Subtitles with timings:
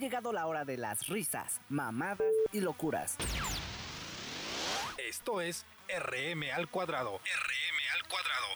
[0.00, 3.16] Llegado la hora de las risas, mamadas y locuras.
[4.96, 7.18] Esto es RM al cuadrado.
[7.18, 8.46] RM al cuadrado.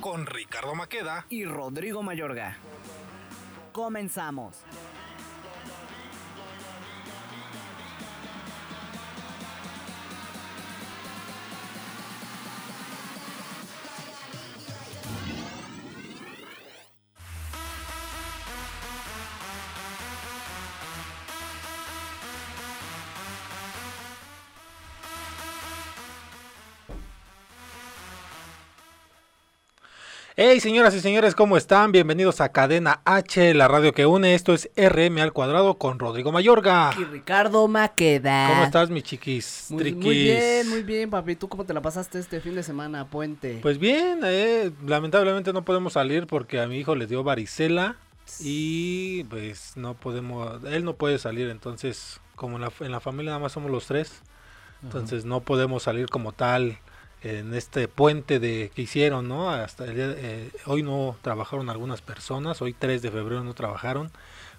[0.00, 2.56] Con Ricardo Maqueda y Rodrigo Mayorga.
[3.72, 4.56] Comenzamos.
[30.46, 31.90] Hey señoras y señores, ¿cómo están?
[31.90, 34.34] Bienvenidos a Cadena H, la radio que une.
[34.34, 36.90] Esto es RM al cuadrado con Rodrigo Mayorga.
[36.98, 38.50] Y Ricardo Maqueda.
[38.50, 39.68] ¿Cómo estás, mi chiquis?
[39.70, 41.34] Muy, muy bien, muy bien, papi.
[41.36, 43.58] ¿Tú cómo te la pasaste este fin de semana, Puente?
[43.62, 47.96] Pues bien, eh, lamentablemente no podemos salir porque a mi hijo le dio varicela
[48.38, 53.30] y pues no podemos, él no puede salir, entonces como en la, en la familia
[53.30, 54.20] nada más somos los tres,
[54.82, 56.80] entonces no podemos salir como tal
[57.24, 59.50] en este puente de que hicieron, ¿no?
[59.50, 64.10] Hasta el día eh, hoy no trabajaron algunas personas, hoy 3 de febrero no trabajaron,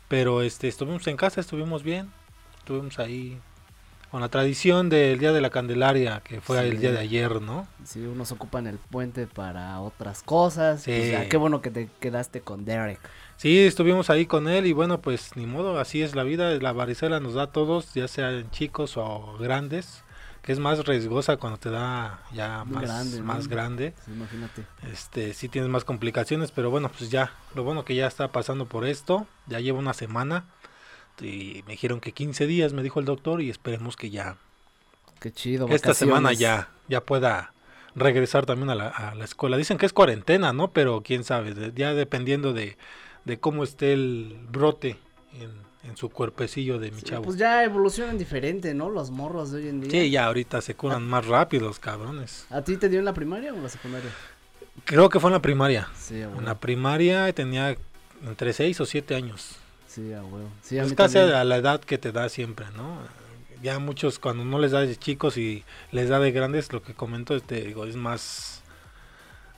[0.08, 2.12] pero este estuvimos en casa, estuvimos bien,
[2.58, 3.40] estuvimos ahí
[4.12, 6.68] con la tradición del Día de la Candelaria, que fue Sí.
[6.70, 7.68] el día de ayer, ¿no?
[7.84, 10.84] Sí, unos ocupan el puente para otras cosas.
[10.84, 10.92] Sí.
[10.92, 13.00] Pues ya, qué bueno que te quedaste con Derek.
[13.36, 16.72] Sí, estuvimos ahí con él y bueno, pues ni modo, así es la vida, la
[16.72, 20.05] varicela nos da a todos, ya sean chicos o grandes,
[20.46, 23.26] que es más riesgosa cuando te da ya más grande, ¿no?
[23.26, 23.96] más grande.
[24.06, 24.64] Sí, imagínate.
[24.92, 28.68] Este, sí tienes más complicaciones, pero bueno, pues ya, lo bueno que ya está pasando
[28.68, 30.46] por esto, ya lleva una semana
[31.20, 34.38] y me dijeron que 15 días, me dijo el doctor, y esperemos que ya
[35.20, 35.68] Qué chido.
[35.70, 37.54] esta semana ya ya pueda
[37.96, 39.58] regresar también a la, a la escuela.
[39.58, 40.70] Dicen que es cuarentena, ¿no?
[40.72, 42.78] Pero quién sabe, ya dependiendo de,
[43.24, 45.00] de cómo esté el brote
[45.34, 47.24] en, en su cuerpecillo de mi Sí, chavo.
[47.24, 48.90] pues ya evolucionan diferente, ¿no?
[48.90, 49.92] Los morros de hoy en día.
[49.92, 52.46] Sí, ya ahorita se curan más rápido los cabrones.
[52.50, 54.10] ¿A ti te dio en la primaria o en la secundaria?
[54.84, 55.88] Creo que fue en la primaria.
[55.98, 57.76] Sí, a En la primaria tenía
[58.26, 59.56] entre 6 o 7 años.
[59.88, 60.50] Sí, a huevo.
[60.62, 61.36] Sí, a mí casi también.
[61.38, 62.98] a la edad que te da siempre, ¿no?
[63.64, 66.94] Ya muchos cuando no les da de chicos y les da de grandes, lo que
[66.94, 68.62] comento te digo, es más,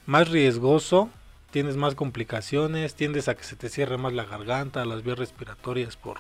[0.06, 1.10] más riesgoso,
[1.52, 5.96] tienes más complicaciones, tiendes a que se te cierre más la garganta, las vías respiratorias
[5.96, 6.18] por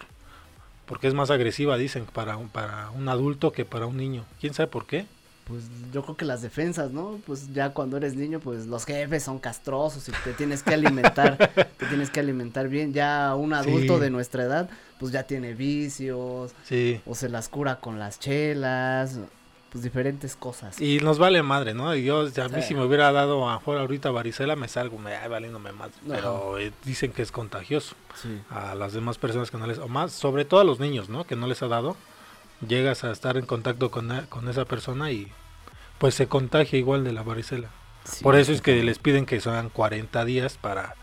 [0.85, 4.23] porque es más agresiva, dicen, para un, para un adulto que para un niño.
[4.39, 5.05] ¿Quién sabe por qué?
[5.43, 7.19] Pues yo creo que las defensas, ¿no?
[7.27, 11.37] Pues ya cuando eres niño, pues los jefes son castrosos y te tienes que alimentar,
[11.77, 12.93] te tienes que alimentar bien.
[12.93, 13.99] Ya un adulto Sí.
[14.01, 17.01] de nuestra edad, pues ya tiene vicios, Sí.
[17.05, 19.19] o se las cura con las chelas,
[19.71, 20.79] pues diferentes cosas.
[20.81, 21.93] Y nos vale madre, ¿no?
[21.95, 22.69] Y yo, a mí Sí.
[22.69, 25.89] si me hubiera dado a jugar ahorita varicela, me salgo, me, ay, valiéndome más.
[25.89, 25.99] Ajá.
[26.07, 27.95] Pero eh, dicen que es contagioso.
[28.21, 28.39] Sí.
[28.49, 31.25] a las demás personas que no les, o más, sobre todo a los niños, ¿no?
[31.25, 31.95] Que no les ha dado,
[32.67, 35.27] llegas a estar en contacto con, a- con esa persona y
[35.99, 37.69] pues se contagia igual de la varicela.
[38.05, 40.95] sí, Por eso es que les piden que sean 40 días para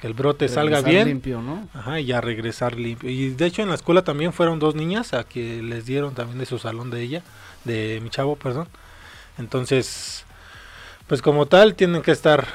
[0.00, 1.06] que el brote salga bien.
[1.08, 1.68] limpio, ¿no?
[1.74, 3.10] Ajá, y ya regresar limpio.
[3.10, 6.38] Y de hecho en la escuela también fueron dos niñas a que les dieron también
[6.38, 7.22] de su salón de ella,
[7.64, 8.68] de mi chavo, perdón.
[9.38, 10.24] Entonces,
[11.06, 12.46] pues como tal tienen que estar,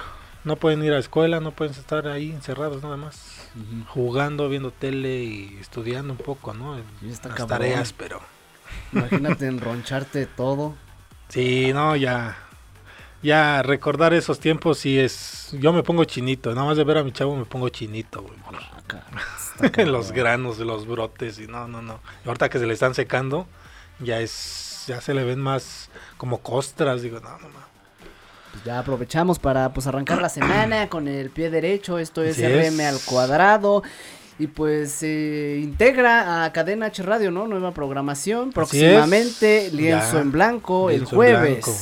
[0.44, 3.52] no pueden ir a la escuela, no pueden estar ahí encerrados nada más
[3.88, 6.78] jugando, viendo tele y estudiando un poco, ¿no?
[7.24, 7.47] Las cabrón.
[7.47, 8.22] tareas, pero
[8.91, 10.80] Imagínate enroncharte todo.
[11.30, 12.38] sí, no, ya
[13.24, 17.03] ya recordar esos tiempos sí es yo me pongo chinito, nada más de ver a
[17.03, 18.38] mi chavo me pongo chinito, güey.
[19.61, 22.02] está los granos, los brotes y no, no, no.
[22.26, 23.47] Y ahorita que se le están secando,
[23.99, 24.32] ya es
[24.88, 27.64] ya se le ven más como costras, digo, no, no, no.
[28.52, 32.46] Pues ya aprovechamos para pues arrancar la semana con el pie derecho, esto es Así
[32.47, 32.94] RM es.
[32.94, 33.84] al cuadrado.
[34.40, 37.47] Y pues se integra a Cadena H Radio, ¿no?
[37.47, 38.52] Nueva programación.
[38.52, 41.64] Próximamente, lienzo Ya, en blanco el en jueves.
[41.66, 41.76] blanco.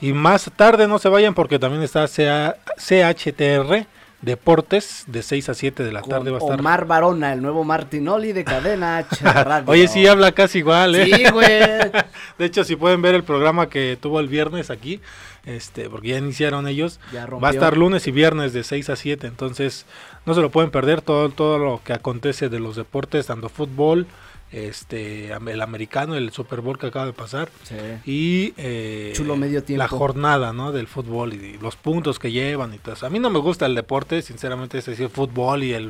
[0.00, 3.86] Y más tarde no se vayan porque también está CHTR
[4.20, 6.58] Deportes de 6 a 7 de la Con tarde va a estar.
[6.58, 9.70] Omar Barona, el nuevo Martinoli de Cadena H Radio.
[9.70, 11.04] Oye, sí habla casi igual, ¿eh?
[11.04, 11.48] Sí, güey.
[12.38, 15.00] De hecho, si pueden ver el programa que tuvo el viernes aquí,
[15.46, 18.96] este, porque ya iniciaron ellos, Ya va a estar lunes y viernes de 6 a
[18.96, 19.86] 7, entonces
[20.26, 24.06] no se lo pueden perder todo, todo lo que acontece de los deportes, tanto fútbol,
[24.52, 27.74] este, el americano, el Super Bowl que acaba de pasar Sí.
[28.06, 29.82] y eh, Chulo medio tiempo.
[29.82, 30.72] la jornada, ¿no?
[30.72, 33.06] Del fútbol y los puntos que llevan y todo eso.
[33.06, 35.88] A mí no me gusta el deporte, sinceramente, es decir, fútbol y el,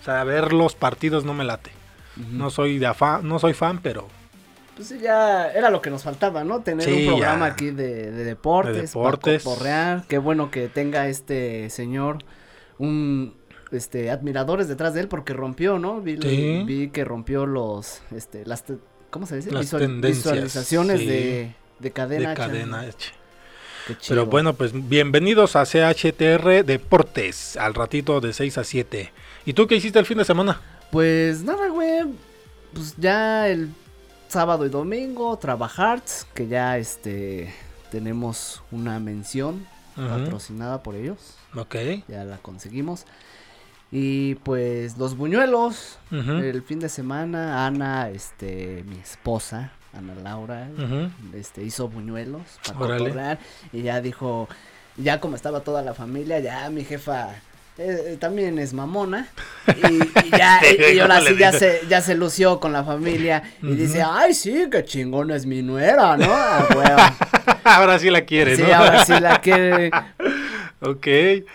[0.00, 1.70] o sea, ver los partidos no me late.
[2.30, 4.08] No soy de afán, no soy fan, pero
[4.74, 6.60] Pues ya era lo que nos faltaba, ¿no?
[6.60, 7.52] Tener Sí, un programa ya.
[7.52, 9.44] aquí de, de deportes, De deportes.
[9.44, 10.04] para.
[10.08, 12.18] Qué bueno que tenga este señor
[12.78, 13.34] un
[13.72, 16.00] este admiradores detrás de él porque rompió, ¿no?
[16.00, 16.62] Vi, Sí.
[16.66, 18.64] vi que rompió los este las
[19.10, 19.50] ¿cómo se dice?
[19.50, 21.06] Las Visual- tendencias, visualizaciones sí.
[21.06, 22.28] de de cadena.
[22.28, 22.46] de H, ¿no?
[22.52, 22.80] cadena.
[22.80, 23.12] H.
[23.86, 24.08] Qué chido.
[24.08, 29.12] Pero bueno, pues bienvenidos a CHTR Deportes, al ratito de 6 a 7.
[29.44, 30.60] ¿Y tú qué hiciste el fin de semana?
[30.90, 32.04] Pues nada, güey.
[32.72, 33.68] Pues ya el
[34.28, 36.02] sábado y domingo trabajar,
[36.34, 37.54] que ya este
[37.92, 41.18] tenemos una mención patrocinada por ellos.
[41.54, 41.76] Ok.
[42.08, 43.04] ya la conseguimos.
[43.92, 50.68] Y pues los buñuelos, el fin de semana, Ana, este, mi esposa, Ana Laura,
[51.34, 53.38] este, hizo buñuelos para cotorrear.
[53.72, 54.48] Y ya dijo,
[54.96, 57.30] ya como estaba toda la familia, ya mi jefa
[57.78, 59.28] eh, eh, también es mamona.
[59.68, 59.96] Y,
[60.26, 60.60] y ya,
[60.90, 63.42] y, y ahora ¿Cómo le sí ya se, ya se lució con la familia.
[63.62, 66.26] Y dice, ay sí, qué chingona es mi nuera, ¿no?
[66.28, 67.14] Ah.
[67.64, 68.74] Ahora sí la quieres, sí, ¿no?
[68.74, 69.90] ahora sí la quiere.
[70.86, 71.06] ok.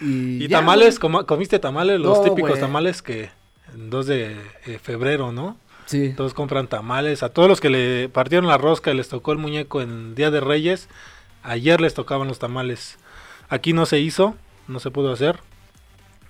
[0.02, 1.00] Y, ¿Y ya, tamales?
[1.00, 2.00] ¿Cómo- ¿Comiste tamales?
[2.00, 2.62] Los No, típicos güey.
[2.62, 3.30] tamales que
[3.74, 4.36] en 2 de
[4.66, 5.58] eh, febrero, ¿no?
[5.86, 6.14] Sí.
[6.16, 7.24] Todos compran tamales.
[7.24, 10.32] A todos los que le partieron la rosca y les tocó el muñeco en Día
[10.32, 10.88] de Reyes,
[11.44, 12.98] ayer les tocaban los tamales.
[13.50, 14.36] Aquí no se hizo,
[14.68, 15.40] no se pudo hacer.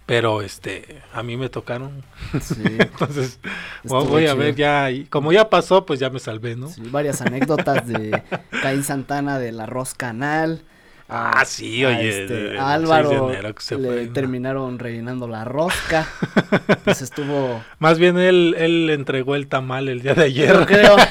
[0.08, 2.04] Pero este, a mí me tocaron.
[2.42, 2.56] Sí.
[2.80, 3.40] Entonces,
[3.84, 4.90] Estuvo voy a ver ya.
[4.92, 6.68] y como ya pasó, pues ya me salvé, ¿no?
[6.68, 8.22] Sí, varias anécdotas de
[8.62, 10.64] Caín Santana del arroz canal.
[11.14, 13.88] Ah, sí, a oye, este, de- del a 6 de Álvaro enero que se le
[13.90, 14.14] fue, ¿no?
[14.14, 16.08] terminaron rellenando la rosca.
[16.86, 17.62] pues estuvo.
[17.80, 20.66] Más bien él, él entregó el tamal el día de Yo ayer.
[20.66, 20.96] creo.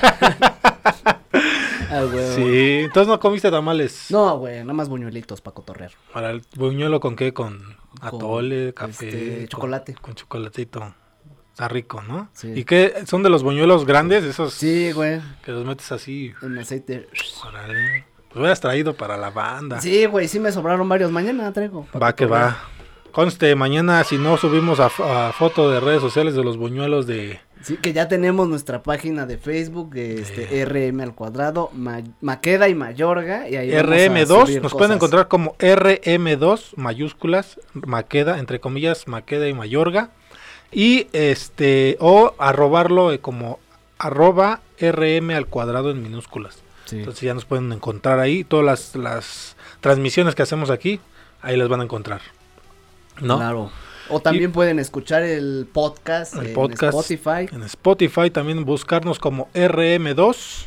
[1.93, 2.07] Ah.
[2.37, 4.07] Sí, entonces no comiste tamales.
[4.11, 5.91] No, güey, nada más buñuelitos para cotorrear.
[6.13, 7.33] Para el buñuelo con qué?
[7.35, 9.09] Con atole, Con, café.
[9.09, 9.95] este, con- chocolate.
[10.01, 10.95] Con, chocolatito.
[11.51, 12.31] Está rico, ¿no?
[12.33, 12.53] Sí.
[12.55, 12.95] ¿Y qué?
[13.07, 14.23] ¿Son de los buñuelos grandes?
[14.25, 16.33] Esos Sí, güey, que los metes así.
[16.43, 17.09] en aceite.
[17.45, 18.07] Órale.
[18.31, 19.81] Pues hubieras traído para la banda.
[19.81, 21.11] Sí, güey, sí me sobraron varios.
[21.11, 21.87] Mañana traigo.
[22.01, 22.57] Va que va.
[23.13, 24.89] Conste, mañana si no subimos a,
[25.33, 27.41] foto de redes sociales de los buñuelos de...
[27.61, 32.75] Sí, que ya tenemos nuestra página de Facebook, este, RM al cuadrado, Ma- Maqueda y
[32.75, 38.61] Mayorga, y ahí vamos a RM2, subir nos pueden encontrar como RM2, mayúsculas, Maqueda, entre
[38.61, 40.11] comillas, Maqueda y Mayorga.
[40.73, 43.59] Y este, o arrobarlo eh, como
[43.99, 46.63] arroba RM al cuadrado en minúsculas.
[46.91, 46.99] Sí.
[46.99, 48.45] Entonces ya nos pueden encontrar ahí.
[48.45, 51.01] Todas las, las transmisiones que hacemos aquí,
[51.43, 52.21] ahí las van a encontrar.
[53.21, 53.37] ¿No?
[53.39, 53.71] Claro.
[54.09, 57.55] O también pueden escuchar el podcast El en podcast Spotify.
[57.55, 60.67] En Spotify también buscarnos como RM2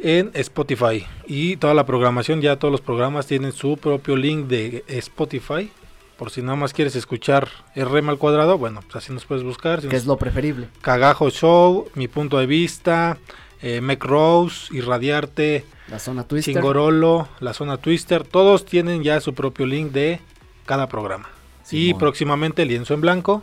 [0.00, 1.06] en Spotify.
[1.26, 5.70] Y toda la programación, ya todos los programas tienen su propio link de Spotify.
[6.16, 9.80] Por si nada más quieres escuchar RM al cuadrado, bueno, pues así nos puedes buscar.
[9.80, 10.68] Si que nos- es lo preferible.
[10.80, 13.18] Cagajo Show, Mi Punto de Vista,
[13.62, 16.54] eh, Mec Rose, Irradiarte, La zona Twister.
[16.54, 20.20] Chingorolo, La Zona Twister, todos tienen ya su propio link de
[20.66, 21.28] cada programa.
[21.70, 23.42] Y próximamente Lienzo en Blanco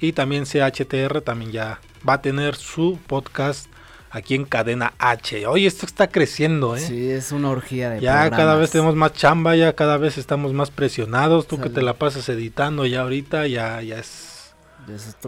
[0.00, 3.68] y también CHTR también ya va a tener su podcast
[4.10, 5.46] aquí en Cadena H.
[5.46, 6.80] Oye, esto está creciendo, ¿eh?
[6.80, 10.52] Sí, es una orgía de ya cada vez tenemos más chamba, ya cada vez estamos
[10.52, 11.46] más presionados.
[11.46, 14.25] Tú que te la pasas editando ya ahorita, ya, ya es...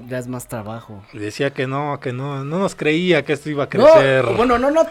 [0.08, 1.02] Ya es más trabajo.
[1.12, 4.24] Decía que no, que no, no nos creía que esto iba a No, crecer.
[4.36, 4.84] bueno, no, no,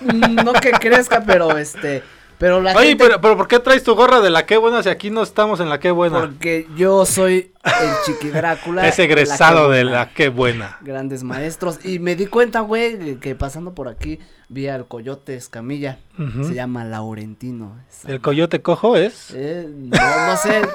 [0.43, 2.03] no que crezca, pero este,
[2.38, 4.83] pero la Oye, gente, pero, pero ¿por qué traes tu gorra de la que buena
[4.83, 6.19] si aquí no estamos en la que buena?
[6.19, 8.86] porque yo soy el chiqui Drácula.
[8.88, 10.77] Es la egresado de la que buena.
[10.81, 11.83] Grandes maestros.
[11.86, 15.97] Y me di cuenta, güey, que pasando por aquí vi al coyote Escamilla.
[16.43, 17.77] Se llama Laurentino.
[18.07, 19.31] ¿El coyote cojo es?
[19.33, 20.61] Eh, no, no sé.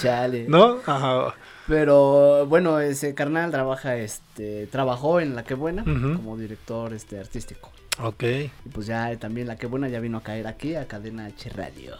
[0.00, 0.46] Chale.
[0.48, 0.78] ¿No?
[0.86, 1.34] Ajá.
[1.66, 7.70] Pero bueno, ese carnal trabaja, este, trabajó en La Que Buena como director, este, artístico.
[8.02, 8.22] Ok.
[8.22, 11.50] Y pues ya también La Que Buena ya vino a caer aquí a Cadena H
[11.50, 11.96] Radio.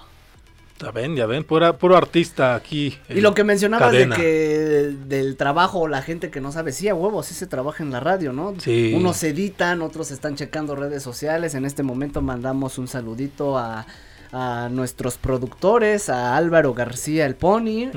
[0.81, 2.97] Ya ven, ya ven, pura, puro artista aquí.
[3.09, 4.17] Y lo que mencionabas cadena.
[4.17, 4.29] de que
[5.07, 8.01] del trabajo, la gente que no sabe, sí, a huevos, sí se trabaja en la
[8.01, 8.55] radio, ¿no?
[8.59, 8.93] Sí.
[8.95, 11.55] Unos editan, otros están checando redes sociales.
[11.55, 13.87] En este momento mandamos un saludito a,
[14.33, 17.91] a nuestros productores, a Álvaro García el Pony,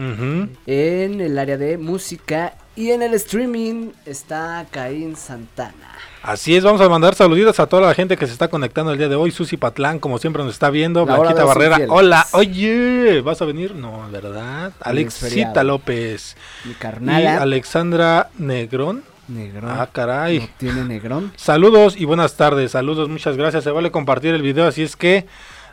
[0.65, 5.97] en el área de música y en el streaming está Caín Santana.
[6.23, 8.99] Así es, vamos a mandar saluditos a toda la gente que se está conectando el
[8.99, 9.31] día de hoy.
[9.31, 11.03] Susi Patlán, como siempre, nos está viendo.
[11.03, 13.73] La Blanquita Barrera, hola, oye, ¿vas a venir?
[13.73, 14.71] No, ¿verdad?
[14.81, 15.63] Alexita.
[15.63, 19.03] López Mi y carnal Alexandra Negrón.
[19.27, 19.71] Negrón.
[19.71, 20.41] Ah, caray.
[20.41, 21.33] ¿No tiene Negrón?
[21.37, 22.71] Saludos y buenas tardes.
[22.71, 23.63] Saludos, muchas gracias.
[23.63, 25.25] Se vale compartir el video, así es que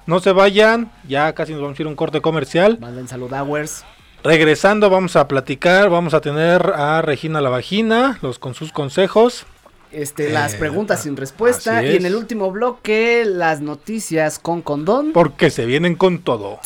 [0.07, 0.91] no se vayan.
[1.07, 2.79] Ya casi nos vamos a ir a un corte comercial.
[2.81, 3.85] Manden saludowers.
[4.25, 5.91] Regresando, vamos a platicar.
[5.91, 9.45] Vamos a tener a Regina la Vagina, los con sus consejos.
[9.93, 11.83] Este, las Eh, preguntas sin respuesta.
[11.85, 15.13] Y en el último bloque, las noticias con condón.
[15.13, 16.61] Porque se vienen con todo.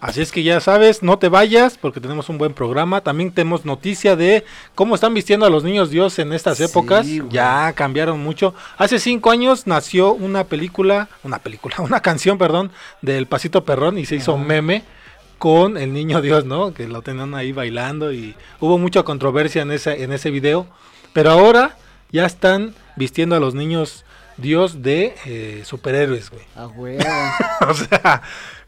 [0.00, 3.00] Así es que ya sabes, no te vayas porque tenemos un buen programa.
[3.00, 7.06] También tenemos noticia de cómo están vistiendo a los niños Dios en estas Sí, épocas.
[7.06, 7.22] güey.
[7.30, 8.54] Ya cambiaron mucho.
[8.76, 12.70] Hace cinco años nació una película, una película, una canción, perdón,
[13.02, 14.84] del Pasito Perrón y se hizo meme
[15.38, 16.72] con el niño Dios, ¿no?
[16.72, 20.66] Que lo tenían ahí bailando y hubo mucha controversia en ese, en ese video.
[21.12, 21.76] Pero ahora
[22.10, 24.04] ya están vistiendo a los niños
[24.36, 26.44] Dios de eh, superhéroes, güey.
[26.54, 27.04] A huevo.
[27.68, 28.22] o sea,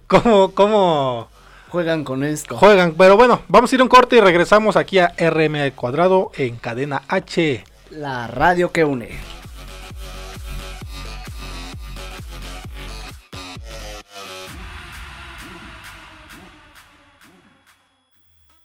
[0.06, 1.28] ¿cómo, cómo
[1.68, 2.56] Juegan con esto.
[2.56, 2.94] juegan?
[2.94, 6.30] Pero bueno, vamos a ir a un corte y regresamos aquí a RM al cuadrado
[6.36, 7.64] en cadena H.
[7.90, 9.10] La radio que une.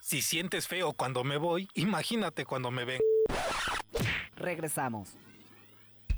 [0.00, 3.00] Si sientes feo cuando me voy, imagínate cuando me ven.
[4.44, 5.16] Regresamos.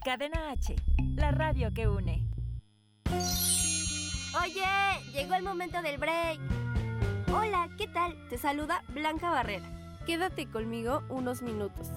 [0.04, 0.74] Cadena H,
[1.14, 2.26] la radio que une.
[4.42, 6.40] Oye, llegó el momento del break.
[7.32, 8.16] Hola, ¿qué tal?
[8.28, 9.64] Te saluda Blanca Barrera.
[10.06, 11.88] Quédate conmigo unos minutos.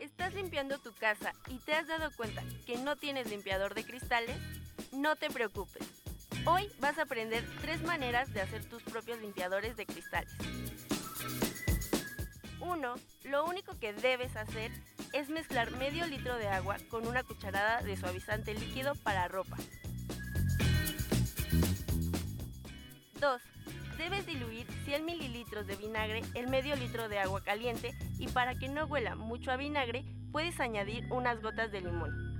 [0.00, 4.36] ¿Estás limpiando tu casa y te has dado cuenta que no tienes limpiador de cristales?
[4.92, 6.03] No te preocupes.
[6.46, 10.30] Hoy vas a aprender tres maneras de hacer tus propios limpiadores de cristales.
[12.60, 12.94] 1.
[13.24, 14.70] Lo único que debes hacer
[15.14, 19.56] es mezclar medio litro de agua con una cucharada de suavizante líquido para ropa.
[23.20, 23.42] 2.
[23.96, 28.68] Debes diluir 100 mililitros de vinagre en medio litro de agua caliente y para que
[28.68, 32.34] no huela mucho a vinagre puedes añadir unas gotas de limón.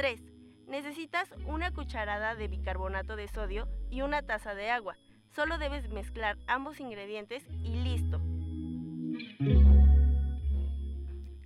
[0.00, 0.18] 3.
[0.66, 4.96] Necesitas una cucharada de bicarbonato de sodio y una taza de agua.
[5.36, 8.18] Solo debes mezclar ambos ingredientes y listo.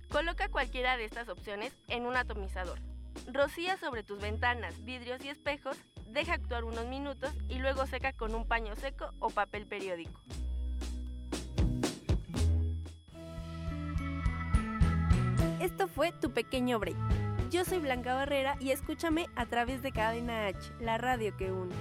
[0.09, 2.79] Coloca cualquiera de estas opciones en un atomizador.
[3.27, 8.33] Rocía sobre tus ventanas, vidrios y espejos, deja actuar unos minutos y luego seca con
[8.33, 10.21] un paño seco o papel periódico.
[15.59, 17.24] Esto fue tu pequeño break.
[17.51, 21.73] Yo soy Blanca Barrera y escúchame a través de Cadena H, la radio que une.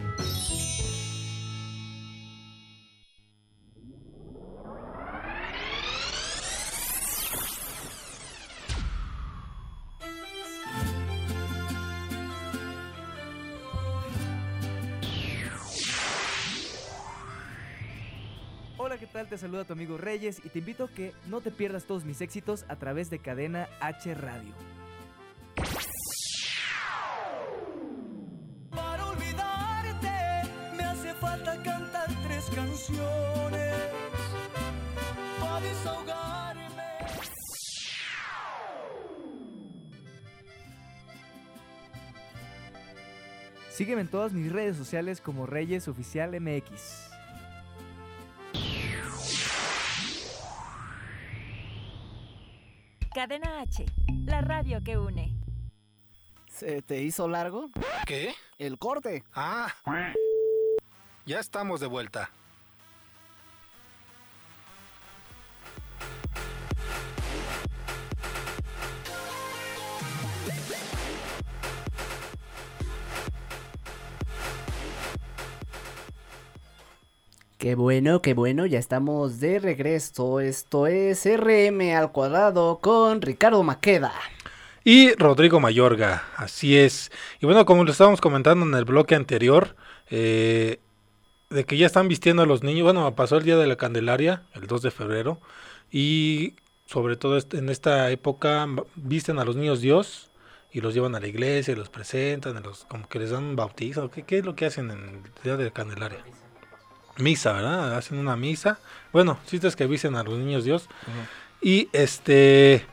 [18.76, 19.28] Hola, ¿qué tal?
[19.28, 22.20] Te saluda tu amigo Reyes y te invito a que no te pierdas todos mis
[22.20, 24.52] éxitos a través de Cadena H Radio.
[43.84, 47.10] Sígueme en todas mis redes sociales como Reyes Oficial MX.
[53.14, 53.84] Cadena H,
[54.24, 55.36] la radio que une.
[56.48, 57.68] ¿Se te hizo largo?
[58.06, 58.34] ¿Qué?
[58.56, 59.22] El corte.
[59.34, 59.70] Ah.
[61.26, 62.30] Ya estamos de vuelta.
[77.64, 80.40] Qué bueno, qué bueno, ya estamos de regreso.
[80.40, 84.12] Esto es RM al cuadrado con Ricardo Maqueda.
[84.84, 87.10] Y Rodrigo Mayorga, así es.
[87.40, 89.76] Y bueno, como lo estábamos comentando en el bloque anterior,
[90.10, 90.78] eh,
[91.48, 92.84] de que ya están vistiendo a los niños.
[92.84, 95.40] Bueno, pasó el día de la Candelaria, el 2 de febrero,
[95.90, 100.30] y sobre todo en esta época visten a los niños Dios
[100.70, 103.56] y los llevan a la iglesia, y los presentan, los, como que les dan un
[103.56, 104.10] bautizo.
[104.10, 106.22] ¿Qué, qué es lo que hacen en el día de la Candelaria?
[107.18, 107.96] Misa, ¿verdad?
[107.96, 108.78] Hacen una misa.
[109.12, 110.88] Bueno, chistes que visten a los niños Dios.
[111.60, 112.84] Y este,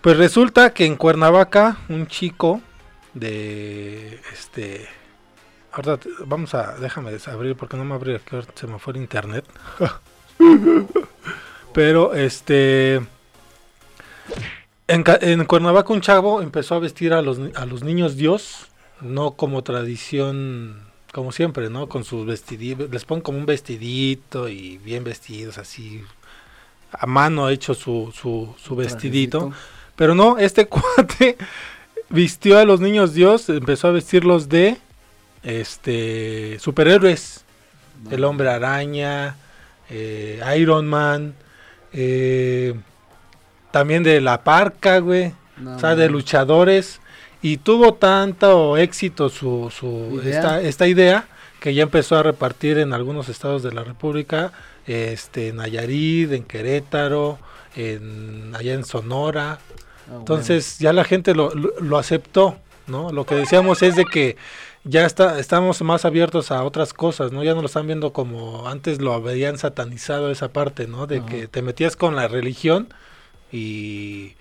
[0.00, 2.60] pues resulta que en Cuernavaca un chico
[3.14, 4.88] de, este,
[5.72, 9.44] ahorita vamos a, déjame abrir porque no me abrí, aquí se me fue el internet.
[11.72, 12.96] Pero este,
[14.88, 18.68] en, en Cuernavaca un chavo empezó a vestir a los, a los niños Dios,
[19.00, 21.88] no como tradición, como siempre, ¿no?
[21.88, 26.02] Con sus vestiditos, les ponen como un vestidito y bien vestidos, así,
[26.92, 29.52] a mano hecho su, su, su vestidito.
[29.96, 31.36] Pero no, este cuate
[32.08, 34.76] vistió a los niños Dios, empezó a vestirlos de
[35.42, 37.44] este superhéroes.
[38.10, 39.36] El hombre araña,
[39.90, 41.34] eh, Iron Man,
[41.92, 42.74] eh,
[43.72, 45.34] también de la parca, güey.
[45.58, 46.99] No, o sea, de luchadores.
[47.42, 50.36] Y tuvo tanto éxito su, su Idea.
[50.38, 51.26] Esta, esta idea
[51.60, 54.52] que ya empezó a repartir en algunos estados de la República,
[54.86, 57.38] este, en Nayarit, en Querétaro,
[57.76, 59.58] en, allá en Sonora.
[60.10, 63.12] Ah, Entonces ya la gente lo, lo- lo aceptó, ¿no?
[63.12, 64.36] Lo que decíamos es de que
[64.84, 67.44] ya está, estamos más abiertos a otras cosas, ¿no?
[67.44, 71.06] Ya no lo están viendo como antes lo habían satanizado esa parte, ¿no?
[71.06, 72.88] De que te metías con la religión
[73.52, 74.34] y,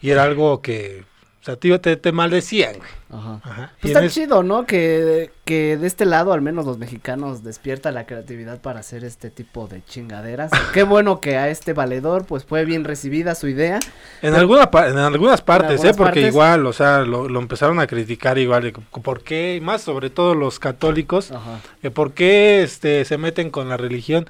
[0.00, 1.04] y era algo que,
[1.52, 2.74] sea, tío, te, te maldecían.
[2.76, 2.88] güey.
[3.10, 3.40] Ajá.
[3.42, 3.72] Ajá.
[3.80, 4.66] Pues está es- chido, ¿no?
[4.66, 9.30] Que, que de este lado, al menos los mexicanos, despierta la creatividad para hacer este
[9.30, 10.50] tipo de chingaderas.
[10.74, 13.80] Qué bueno que a este valedor, pues fue bien recibida su idea.
[14.22, 15.96] En, alguna pa- en algunas partes, algunas ¿eh?
[15.96, 16.26] Porque partes.
[16.28, 18.62] igual, o sea, lo, lo empezaron a criticar igual.
[18.64, 19.56] de ¿Por qué?
[19.56, 21.30] Y más sobre todo los católicos.
[21.32, 21.60] Ajá.
[21.80, 24.28] que por qué este, se meten con la religión.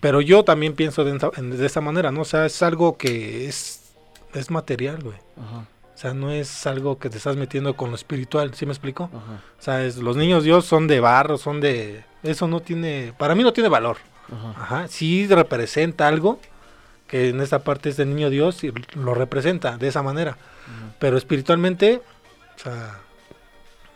[0.00, 2.22] Pero yo también pienso de, esa- en- de esa manera, ¿no?
[2.22, 3.80] O sea, es algo que es,
[4.34, 5.16] es material, güey.
[5.36, 5.66] Ajá.
[5.96, 9.04] O sea, no es algo que te estás metiendo con lo espiritual, ¿sí me explico?
[9.04, 9.40] Ajá.
[9.58, 12.04] O sea, es- los niños Dios son de barro, son de...
[12.22, 13.14] Eso no tiene...
[13.16, 13.96] Para mí no tiene valor.
[14.30, 14.60] Ajá.
[14.62, 14.88] Ajá.
[14.88, 16.38] Sí representa algo,
[17.08, 20.36] que en esta parte es del niño Dios y lo representa de esa manera.
[20.98, 22.02] Pero espiritualmente,
[22.56, 22.98] o sea,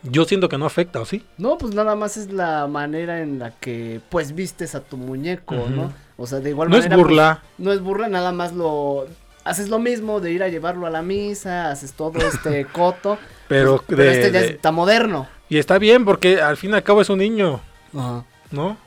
[0.03, 1.23] yo siento que no afecta, ¿o sí?
[1.37, 5.53] No, pues nada más es la manera en la que, pues, vistes a tu muñeco.
[5.69, 5.93] ¿no?
[6.17, 6.95] O sea, de igual No es manera.
[6.95, 7.43] pues, burla.
[7.59, 9.05] no es burla, nada más lo.
[9.43, 13.17] Haces lo mismo de ir a llevarlo a la misa, haces todo este coto.
[13.47, 15.27] Pero, pues, de- este ya de- está moderno.
[15.49, 17.59] Y está bien porque al fin y al cabo es un niño,
[17.97, 18.23] Ajá.
[18.51, 18.77] ¿no?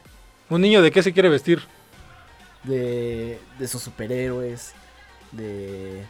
[0.48, 1.62] Un niño de qué se quiere vestir.
[2.62, 4.72] De, de sus superhéroes,
[5.33, 6.02] de,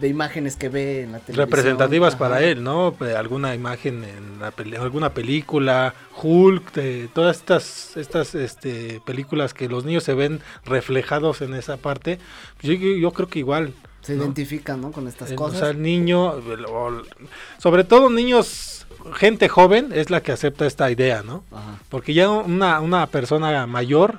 [0.00, 1.46] de imágenes que ve en la televisión.
[1.46, 2.18] Representativas Ajá.
[2.18, 2.94] para él, ¿no?
[2.98, 9.52] Pe- alguna imagen en la peli- alguna película, Hulk, de todas estas estas este, películas
[9.54, 12.18] que los niños se ven reflejados en esa parte.
[12.62, 13.74] Yo, yo- yo creo que igual.
[14.00, 14.24] Se ¿no?
[14.24, 14.92] identifican, ¿no?
[14.92, 15.56] Con estas cosas.
[15.56, 16.34] O sea, el niño,
[17.58, 21.44] sobre todo niños, gente joven es la que acepta esta idea, ¿no?
[21.52, 21.78] Ajá.
[21.90, 24.18] Porque ya una, una persona mayor,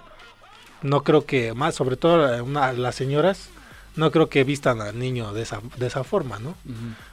[0.84, 3.50] no creo que, más sobre todo eh, una, las señoras,
[3.96, 6.56] no creo que vistan al niño de esa, de esa forma, ¿no?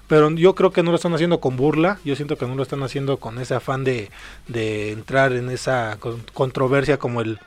[0.06, 2.62] Pero yo creo que no lo están haciendo con burla, yo siento que no lo
[2.62, 4.10] están haciendo con ese afán de,
[4.46, 7.38] de entrar en esa con- controversia como el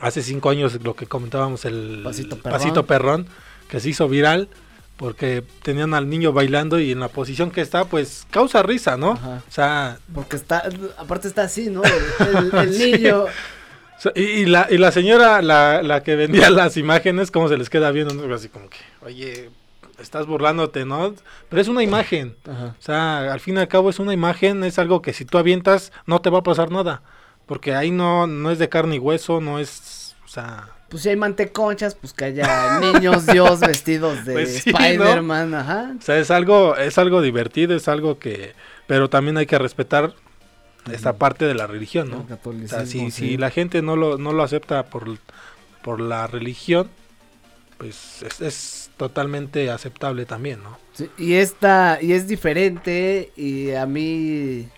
[0.00, 2.52] hace cinco años lo que comentábamos el Pasito perrón.
[2.58, 3.26] pasito perrón,
[3.68, 4.48] que se hizo viral
[4.96, 9.12] porque tenían al niño bailando y en la posición que está pues causa risa, ¿no?
[9.12, 9.42] Ajá.
[9.48, 10.64] O sea, Porque está,
[10.98, 11.82] aparte está así, ¿no?
[12.20, 12.92] El, el- el Sí.
[12.92, 13.24] niño.
[14.14, 17.70] Y, y la, y la señora, la, la que vendía las imágenes, ¿cómo se les
[17.70, 18.14] queda viendo?
[18.14, 18.34] ¿no?
[18.34, 19.50] Así como que, oye,
[20.00, 21.14] estás burlándote, ¿no?
[21.48, 22.36] Pero es una imagen.
[22.48, 22.76] Ajá.
[22.78, 25.38] O sea, al fin y al cabo es una imagen, es algo que si tú
[25.38, 27.02] avientas no te va a pasar nada.
[27.46, 30.68] Porque ahí no, no es de carne y hueso, no es, o sea...
[30.90, 34.78] Pues si hay manteconchas, pues que haya niños Dios vestidos de Pues sí, ¿no?
[34.78, 35.94] Spider-Man, ajá.
[35.98, 38.54] O sea, es algo, es algo divertido, es algo que...
[38.86, 40.14] Pero también hay que respetar
[40.90, 42.26] esta parte de la religión, ¿no?
[42.44, 43.10] O sea, si, sí.
[43.10, 45.18] si la gente no lo, no lo acepta por,
[45.82, 46.88] por la religión,
[47.78, 50.78] pues es, es totalmente aceptable también, ¿no?
[50.92, 54.68] Sí, y esta, y es diferente, y a mí,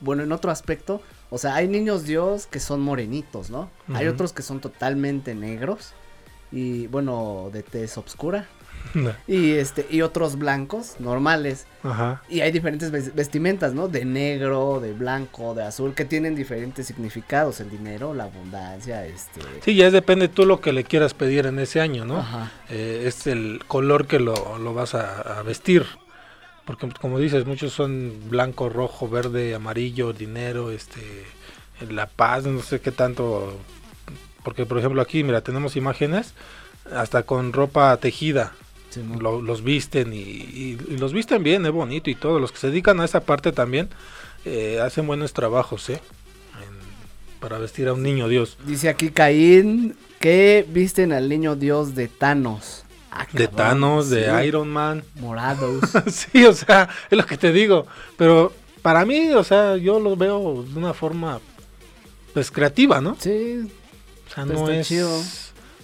[0.00, 3.70] bueno, en otro aspecto, o sea, hay niños Dios que son morenitos, ¿no?
[3.92, 5.92] Hay otros que son totalmente negros,
[6.52, 7.98] y bueno, de tez
[9.26, 12.22] y este, y otros blancos, normales, Ajá.
[12.28, 13.88] y hay diferentes ves- vestimentas, ¿no?
[13.88, 19.40] De negro, de blanco, de azul, que tienen diferentes significados, el dinero, la abundancia, este...
[19.64, 22.18] Sí, ya depende tú lo que le quieras pedir en ese año, ¿no?
[22.18, 22.52] Ajá.
[22.68, 25.84] Eh, es el color que lo, lo vas a, a vestir.
[26.64, 31.02] Porque como dices, muchos son blanco, rojo, verde, amarillo, dinero, este,
[31.90, 33.58] la paz, no sé qué tanto.
[34.42, 36.32] Porque por ejemplo aquí, mira, tenemos imágenes
[36.94, 38.52] hasta con ropa tejida.
[38.94, 39.20] Sí, ¿no?
[39.20, 42.38] Lo- los visten y, y- y los visten bien, es bonito y todo.
[42.38, 43.88] Los que se dedican a esa parte también
[44.44, 46.00] eh, hacen buenos trabajos, ¿eh?
[46.62, 48.56] En- para vestir a un niño Dios.
[48.66, 52.84] Dice aquí Caín que visten al niño Dios de Thanos.
[53.10, 55.04] Ah, De cabrón, Thanos, sí, de Iron Man.
[55.16, 55.80] Morados.
[56.10, 57.86] sí, o sea, es lo que te digo.
[58.16, 58.52] Pero
[58.82, 61.40] para mí, o sea, yo lo veo de una forma,
[62.32, 63.16] pues, creativa, ¿no?
[63.18, 63.70] sí,
[64.26, 65.22] O sea, Pues no es, chido.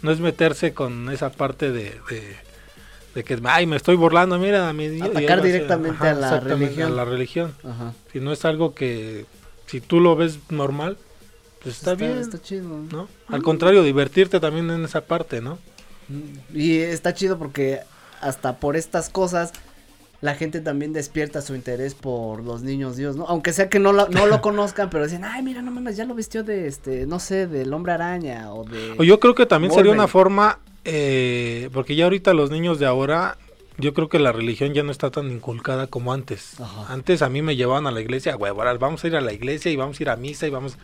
[0.03, 2.37] no es meterse con esa parte de, de,
[3.14, 6.40] de que, ay, me estoy burlando, mira, a mi Dios", y Atacar directamente a la
[6.40, 6.92] religión.
[6.92, 7.55] A la religión.
[7.64, 7.92] ajá.
[8.12, 9.27] Si no es algo que,
[9.66, 10.96] si tú lo ves normal,
[11.62, 12.68] pues está, bien, Está chido.
[12.90, 13.09] ¿no?
[13.29, 15.59] Al contrario, divertirte también en esa parte, ¿no?
[16.53, 17.81] Y está chido porque
[18.20, 19.53] hasta por estas cosas
[20.20, 23.27] la gente también despierta su interés por los niños Dios, ¿no?
[23.27, 26.05] Aunque sea que no lo, no lo conozcan, pero dicen, ay, mira, no mames, ya
[26.05, 28.96] lo vistió de, este, no sé, del hombre araña o de...
[28.99, 32.86] O yo creo que también sería una forma, eh, porque ya ahorita los niños de
[32.86, 33.36] ahora,
[33.78, 36.60] yo creo que la religión ya no está tan inculcada como antes.
[36.60, 36.92] Ajá.
[36.92, 39.70] Antes a mí me llevaban a la iglesia, güey, vamos a ir a la iglesia
[39.70, 40.76] y vamos a ir a misa y vamos...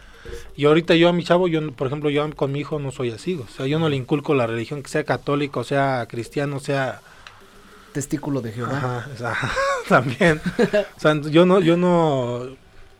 [0.56, 3.11] Y ahorita yo a mi chavo, yo, por ejemplo, yo con mi hijo no soy
[3.11, 7.00] así, o sea, yo no le inculco la religión, que sea católico, sea cristiano, sea...
[7.92, 8.76] Testículo de Jehová.
[8.76, 9.35] Ajá, o sea,
[9.88, 10.40] también.
[10.96, 12.44] O sea, yo no, yo no,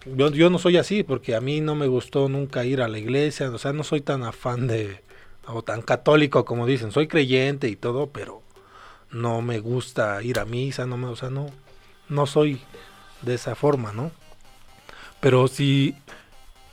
[0.07, 2.99] yo, yo no soy así porque a mí no me gustó nunca ir a la
[2.99, 5.01] iglesia, o sea, no soy tan afán de,
[5.49, 8.43] o tan católico como dicen, soy creyente y todo, pero
[9.11, 11.47] no me gusta ir a misa, no me, o sea, no,
[12.09, 12.61] no soy
[13.23, 14.11] de esa forma, ¿no?
[15.21, 15.95] Pero si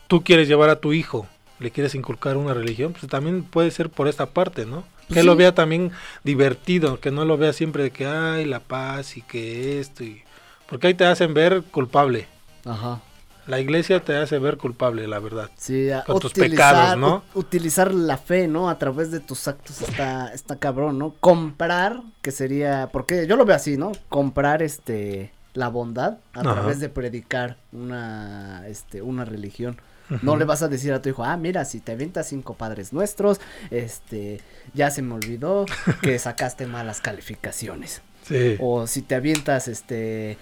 [0.08, 1.28] tú quieres llevar a tu hijo,
[1.60, 4.84] le quieres inculcar una religión, pues también puede ser por esta parte, ¿no?
[5.08, 5.26] Que Sí.
[5.26, 5.92] lo vea también
[6.24, 10.24] divertido, que no lo vea siempre de que, ay, la paz y que esto, y...
[10.68, 12.28] porque ahí te hacen ver culpable.
[12.66, 13.02] Ajá.
[13.48, 15.50] La iglesia te hace ver culpable, la verdad.
[15.58, 17.18] Sí, a- Con tus pecados, ¿no?
[17.18, 18.70] ut- utilizar la fe, ¿no?
[18.70, 21.14] A través de tus actos está, está cabrón, ¿no?
[21.20, 23.92] Comprar, que sería, porque yo lo veo así, ¿no?
[24.10, 26.54] Comprar, este, la bondad a Ajá.
[26.54, 29.78] través de predicar una, este, una religión.
[30.22, 32.94] No le vas a decir a tu hijo, ah, mira, si te avientas cinco padres
[32.94, 33.40] nuestros,
[33.72, 34.42] este,
[34.74, 35.66] ya se me olvidó
[36.02, 38.02] que sacaste malas calificaciones.
[38.28, 38.58] Sí.
[38.60, 40.38] O si te avientas, este,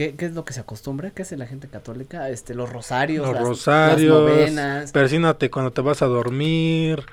[0.00, 1.10] ¿qué, qué es lo que se acostumbra?
[1.10, 2.30] ¿Qué hace la gente católica?
[2.30, 7.04] Este, los rosarios, Los las, rosarios, las novenas, persínate cuando te vas a dormir.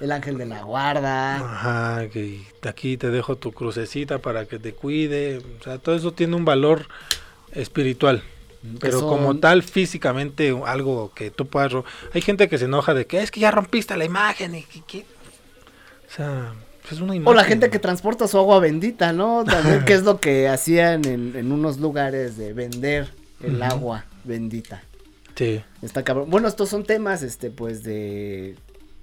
[0.00, 1.36] el ángel de la guarda.
[1.38, 5.38] Ajá, que aquí te dejo tu crucecita para que te cuide.
[5.60, 6.86] O sea, todo eso tiene un valor
[7.50, 8.22] espiritual.
[8.80, 11.72] Pero Eso- como tal, físicamente, algo que tú puedas...
[12.14, 15.06] Hay gente que se enoja de que es que ya rompiste la imagen y que-".
[16.08, 16.54] O sea,
[16.94, 17.28] es una imagen.
[17.32, 19.44] O la gente que transporta su agua bendita, ¿no?
[19.44, 23.08] También, que es lo que hacían en, en unos lugares de vender
[23.42, 24.82] el agua bendita.
[25.34, 25.62] Sí.
[25.82, 26.30] Está cabrón.
[26.30, 28.56] Bueno, estos son temas, este, pues, de,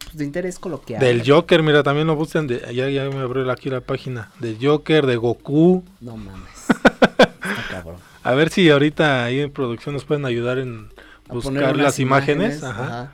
[0.04, 1.00] pues, de interés coloquial.
[1.00, 2.46] Del Joker, mira, también lo buscan.
[2.48, 4.32] De, ya, ya me abrió aquí la página.
[4.40, 5.84] Del Joker, de Goku.
[6.02, 6.50] No mames.
[7.20, 7.98] Está cabrón.
[8.24, 10.90] A ver si ahorita ahí en producción nos pueden ayudar en
[11.30, 12.64] A buscar las imágenes.
[12.64, 12.84] ajá.
[12.84, 13.12] ajá.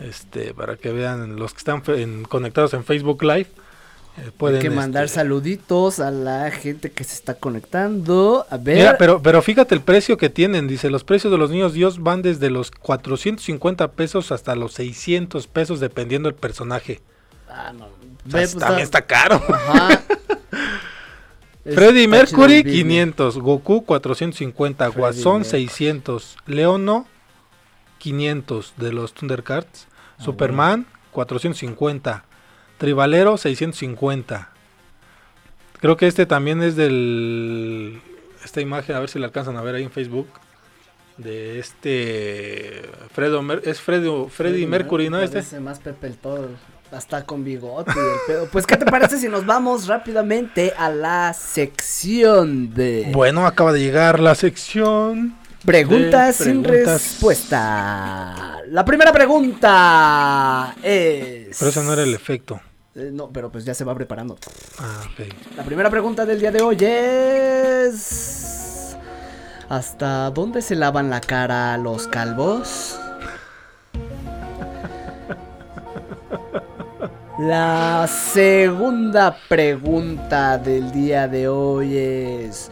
[0.00, 3.48] este para que vean los que están en- conectados en Facebook Live
[4.16, 8.46] eh, Hay pueden que mandar este, saluditos a la gente que se está conectando.
[8.50, 8.76] A ver.
[8.76, 12.02] mira, pero pero fíjate el precio que tienen dice los precios de los niños Dios
[12.02, 17.00] van desde los 450 pesos hasta los 600 pesos dependiendo del personaje
[17.48, 17.84] Ah, no.
[17.86, 17.88] O
[18.30, 20.02] sea, Ve, pues, también está caro Ajá.
[21.64, 22.82] Chido Mercury el business.
[22.82, 25.66] 500 Goku 450 Freddie Guasón Mercury.
[25.68, 27.06] 600 Leono
[27.98, 29.86] 500 de los Thundercats
[30.18, 32.24] Ah, Superman 450
[32.82, 34.48] Tribalero 650
[35.80, 38.00] creo que este también es del
[38.44, 40.26] esta imagen a ver si la alcanzan a ver ahí en Facebook
[41.16, 42.82] de este
[43.14, 46.48] Fredo Mer- es Fredo, Freddie Mercury no este más Pepe el Toro.
[46.90, 48.48] Hasta con bigote y el pedo.
[48.52, 53.80] Pues, ¿qué te parece si nos vamos rápidamente a la sección de bueno acaba de
[53.80, 57.02] llegar la sección preguntas de sin preguntas.
[57.02, 58.58] respuesta?
[58.68, 61.56] La primera pregunta es.
[61.58, 62.60] pero ese no era el efecto
[62.94, 64.36] Eh, no, pero pues ya se va preparando.
[64.78, 65.56] ah, ok.
[65.56, 68.96] La primera pregunta del día de hoy es...
[69.68, 72.98] ¿Hasta dónde se lavan la cara los calvos?
[77.38, 82.70] La segunda pregunta del día de hoy es...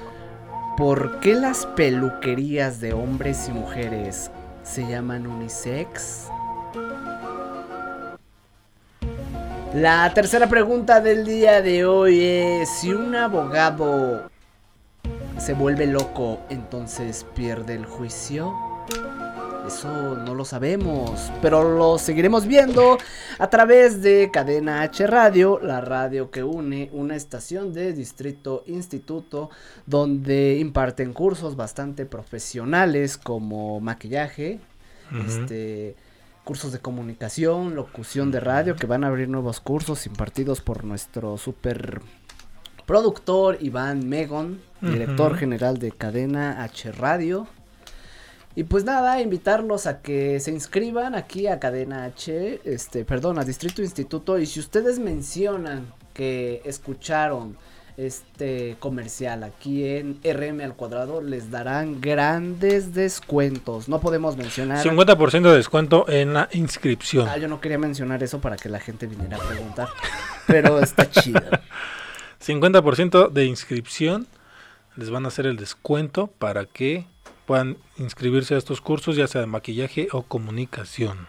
[0.77, 4.31] ¿Por qué las peluquerías de hombres y mujeres
[4.63, 6.29] se llaman unisex?
[9.75, 14.29] La tercera pregunta del día de hoy es, si un abogado
[15.39, 18.53] se vuelve loco, entonces pierde el juicio.
[19.69, 22.99] Eso no lo sabemos, pero lo seguiremos viendo
[23.39, 29.51] a través de Cadena H Radio, la radio que une una estación de Distrito Instituto
[29.87, 34.59] donde imparten cursos bastante profesionales como maquillaje,
[35.29, 35.95] este
[36.45, 41.37] cursos de comunicación, locución de radio, que van a abrir nuevos cursos impartidos por nuestro
[41.37, 42.01] super
[42.87, 47.47] productor Iván Megon, director general de Cadena H Radio.
[48.57, 53.45] Y pues nada, invitarlos a que se inscriban aquí a Cadena H, este, perdón, a
[53.45, 54.39] Distrito Instituto.
[54.39, 57.57] Y si ustedes mencionan que escucharon
[58.07, 63.89] este comercial aquí en RM al cuadrado, les darán grandes descuentos.
[63.89, 64.85] No podemos mencionar.
[64.85, 67.29] 50% de descuento en la inscripción.
[67.29, 69.89] Ah, yo no quería mencionar eso para que la gente viniera a preguntar.
[70.47, 71.43] Pero está chido.
[72.45, 74.27] 50% de inscripción.
[74.97, 77.07] Les van a hacer el descuento para que
[77.47, 81.29] puedan inscribirse a estos cursos, ya sea de maquillaje o comunicación.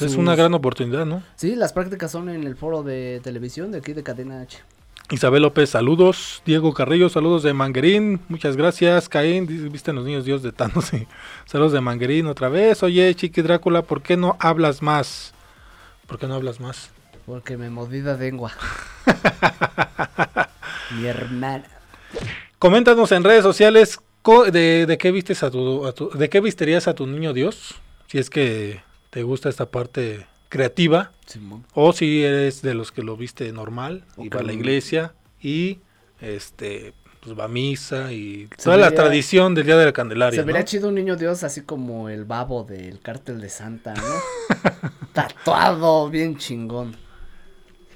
[0.00, 1.22] Es una gran oportunidad, ¿no?
[1.36, 4.58] Sí, las prácticas son en el foro de televisión de aquí de Cadena H.
[5.14, 6.42] Isabel López, saludos.
[6.44, 8.20] Diego Carrillo, saludos de Manguerín.
[8.28, 9.08] Muchas gracias.
[9.08, 10.84] Caín, viste los niños Dios de Thanos.
[10.90, 11.06] sí.
[11.46, 12.82] Saludos de Manguerín otra vez.
[12.82, 15.32] Oye, Chiqui Drácula, ¿por qué no hablas más?
[16.06, 16.90] ¿Por qué no hablas más?
[17.26, 18.52] Porque me mordí la lengua.
[20.98, 21.64] Mi hermana.
[22.58, 24.00] Coméntanos en redes sociales
[24.52, 27.74] de, de qué vistes a tu, a tu- de qué visterías a tu niño Dios,
[28.08, 31.64] si es que te gusta esta parte creativa Simón.
[31.74, 34.36] o si eres de los que lo viste normal y Ok.
[34.36, 35.12] va a la iglesia
[35.42, 35.78] y
[36.20, 40.38] este pues va a misa y Se toda la tradición del día de la Candelaria.
[40.38, 40.66] Se vería ¿no?
[40.66, 44.02] chido un niño Dios así como el babo del cártel de Santa, ¿no?
[45.14, 46.96] Tatuado, bien chingón.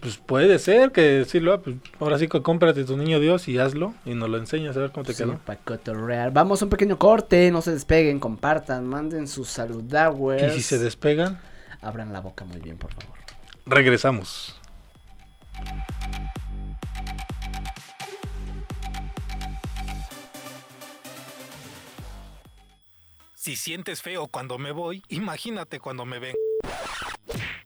[0.00, 3.58] Pues puede ser que decirlo, ah, pues, ahora sí que cómprate tu niño Dios y
[3.58, 5.40] hazlo y nos lo enseñas a ver cómo te Sí, quedó.
[5.64, 6.32] cotorrear.
[6.32, 10.54] Vamos a un pequeño corte, no se despeguen, compartan, manden sus saludowers.
[10.54, 11.40] Y si se despegan,
[11.82, 13.16] Abran la boca muy bien, por favor.
[13.66, 14.58] regresamos.
[23.34, 26.34] Si sientes feo cuando me voy, imagínate cuando me ven.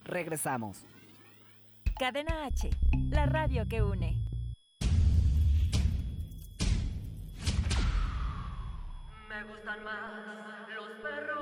[0.05, 0.85] Regresamos.
[1.99, 2.71] Cadena H,
[3.11, 4.17] la radio que une.
[9.29, 9.79] Me gustan
[10.75, 11.42] los perros,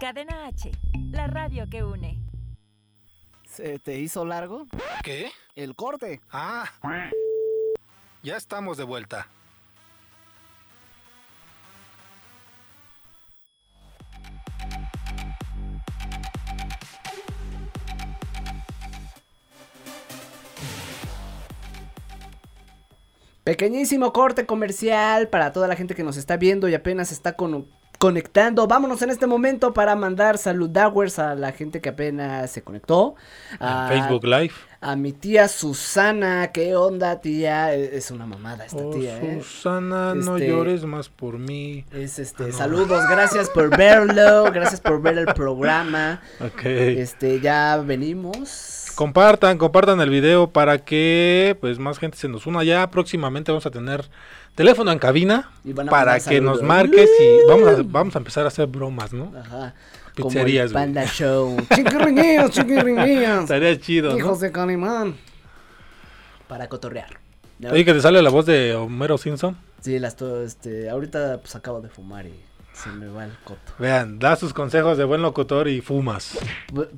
[0.00, 0.70] Cadena H,
[1.10, 2.18] la radio que une.
[3.44, 4.66] ¿Se te hizo largo?
[5.02, 5.30] ¿Qué?
[5.56, 6.20] El corte.
[6.30, 6.70] Ah,
[8.22, 9.26] ya estamos de vuelta.
[23.44, 27.66] Pequeñísimo corte comercial para toda la gente que nos está viendo y apenas está con-
[27.98, 28.66] conectando.
[28.66, 33.16] Vámonos en este momento para mandar saludowers a la gente que apenas se conectó.
[33.60, 34.52] A, En Facebook Live.
[34.80, 36.52] a mi tía Susana.
[36.52, 37.74] ¿Qué onda, tía?
[37.74, 39.40] E- Es una mamada esta Oh, tía, ¿eh?
[39.42, 41.84] Susana, no Este- llores más por mí.
[41.92, 42.52] Es este, Ah, no.
[42.56, 46.20] saludos, gracias por verlo, gracias por ver el programa.
[46.40, 46.64] Ok.
[46.64, 48.76] Este, ya venimos.
[48.94, 52.64] Compartan, compartan el video para que pues más gente se nos una.
[52.64, 54.08] Ya próximamente vamos a tener
[54.58, 55.50] teléfono en cabina
[55.88, 59.32] para que nos marques y vamos a, vamos a empezar a hacer bromas, ¿no?
[59.38, 59.74] Ajá.
[60.16, 60.84] Como Pizzerías, el güey.
[60.84, 61.56] Panda Show.
[61.74, 63.42] Chiquirriñillos, chiquirriñillos.
[63.42, 64.18] Estaría chido, ¿no?
[64.18, 65.14] Hijos de Calimán.
[66.48, 67.18] Para cotorrear.
[67.60, 67.70] ¿no?
[67.70, 69.56] Oye, que te sale la voz de Homero Simpson.
[69.80, 72.34] Sí, las to- este, ahorita pues acabo de fumar y
[72.82, 73.72] se me va el coto.
[73.78, 76.38] Vean, da sus consejos de buen locutor y fumas.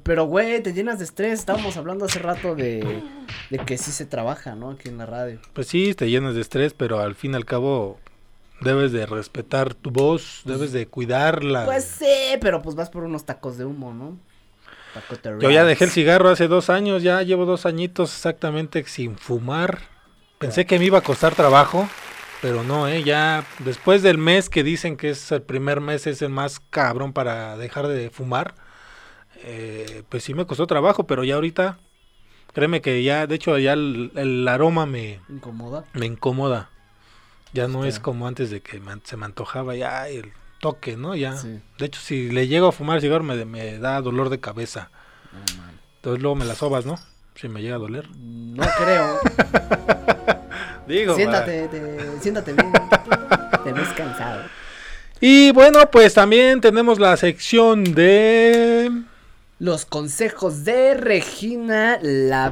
[0.03, 1.41] Pero, güey, te llenas de estrés.
[1.41, 3.03] Estábamos hablando hace rato de,
[3.51, 4.71] de que sí se trabaja, ¿no?
[4.71, 5.41] Aquí en la radio.
[5.53, 7.99] Pues sí, te llenas de estrés, pero al fin y al cabo
[8.61, 11.65] debes de respetar tu voz, debes de cuidarla.
[11.65, 14.19] Pues sí, pero pues vas por unos tacos de humo, ¿no?
[15.41, 19.79] Yo ya dejé el cigarro hace dos años, ya llevo dos añitos exactamente sin fumar.
[20.39, 21.89] Pensé que me iba a costar trabajo,
[22.43, 23.03] pero no, ¿eh?
[23.05, 27.13] Ya después del mes que dicen que es el primer mes, es el más cabrón
[27.13, 28.55] para dejar de fumar,
[29.43, 31.79] eh, pues sí me costó trabajo, pero ya ahorita,
[32.53, 35.85] créeme que ya, de hecho ya el, el aroma me, ¿Incomoda?
[35.95, 36.71] me incomoda.
[37.53, 41.17] Ya no es como antes de que me- se me antojaba ya el toque, ¿no?
[41.17, 41.37] Ya.
[41.37, 41.61] Sí.
[41.79, 44.91] De hecho, si le llego a fumar cigarro me, me da dolor de cabeza.
[45.97, 46.97] Entonces luego me las sobas, ¿no?
[47.35, 48.09] Si me llega a doler.
[48.17, 49.19] No creo.
[50.87, 52.73] Digo, siéntate, te- siéntate bien.
[53.65, 54.43] Te ves cansado.
[55.21, 58.91] Y bueno, pues también tenemos la sección de...
[59.59, 62.51] Los consejos de Regina la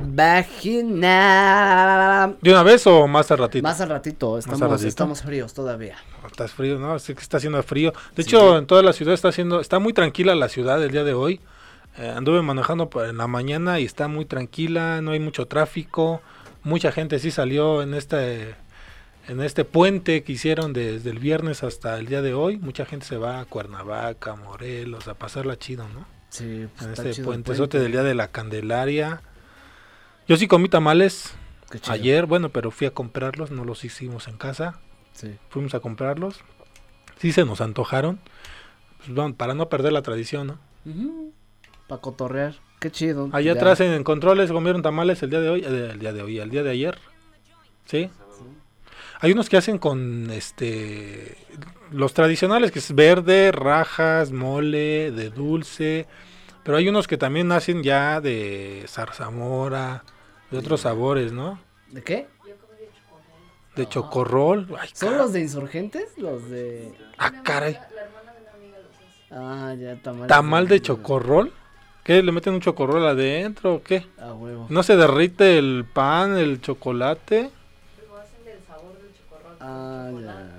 [0.98, 2.34] vagina.
[2.42, 3.62] ¿De una vez o más al ratito?
[3.62, 4.88] Más al ratito, estamos, al ratito.
[4.88, 5.96] estamos fríos todavía.
[6.30, 6.98] Estás frío, ¿no?
[6.98, 7.94] Sí que está haciendo frío.
[8.14, 11.04] De hecho, en toda la ciudad está haciendo, está muy tranquila la ciudad el día
[11.04, 11.40] de hoy.
[11.96, 16.20] Eh, anduve manejando en la mañana y está muy tranquila, no hay mucho tráfico.
[16.62, 18.54] Mucha gente sí salió en este
[19.28, 22.56] en este puente que hicieron desde el viernes hasta el día de hoy.
[22.56, 26.06] Mucha gente se va a Cuernavaca, Morelos, a pasarla chido, ¿no?
[26.30, 27.78] Sí, pues En está este chido puentezote puente.
[27.80, 29.22] del día de la Candelaria.
[30.26, 31.34] Yo sí comí tamales
[31.88, 34.78] ayer, bueno, pero fui a comprarlos, no los hicimos en casa.
[35.12, 35.36] Sí.
[35.50, 36.40] Fuimos a comprarlos.
[37.18, 38.20] Sí se nos antojaron.
[38.98, 40.58] Pues, vamos, para no perder la tradición, ¿no?
[41.86, 42.56] Para cotorrear.
[42.80, 43.28] Qué chido.
[43.32, 43.58] Allá Ya.
[43.60, 46.50] atrás en controles comieron tamales el día de hoy, eh, el día de hoy, el
[46.50, 46.98] día de ayer.
[47.86, 48.10] ¿Sí?
[49.20, 51.36] Hay unos que hacen con este
[51.90, 56.06] los tradicionales que es verde, rajas, mole, de dulce,
[56.62, 60.04] pero hay unos que también hacen ya de zarzamora,
[60.50, 61.58] de otros sabores, ¿no?
[61.88, 62.28] ¿De qué?
[63.74, 64.68] De chocorrol.
[64.78, 66.16] Ay, ¿Son los de insurgentes?
[66.18, 66.92] Los de.
[67.16, 67.78] ah, caray.
[69.30, 70.26] Ah, ya, tamal.
[70.28, 71.52] ¿Tamal de chocorrol?
[72.08, 72.22] ¿Qué?
[72.22, 74.06] ¿Le meten un chocorrol adentro o qué?
[74.18, 74.64] A huevo.
[74.70, 77.50] ¿No se derrite el pan, el chocolate?
[79.60, 80.56] Ah, ya.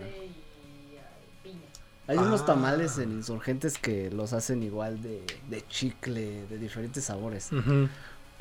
[2.06, 2.46] Hay unos Ah.
[2.46, 7.52] tamales en insurgentes que los hacen igual de, de chicle, de diferentes sabores.
[7.52, 7.90] Ujú.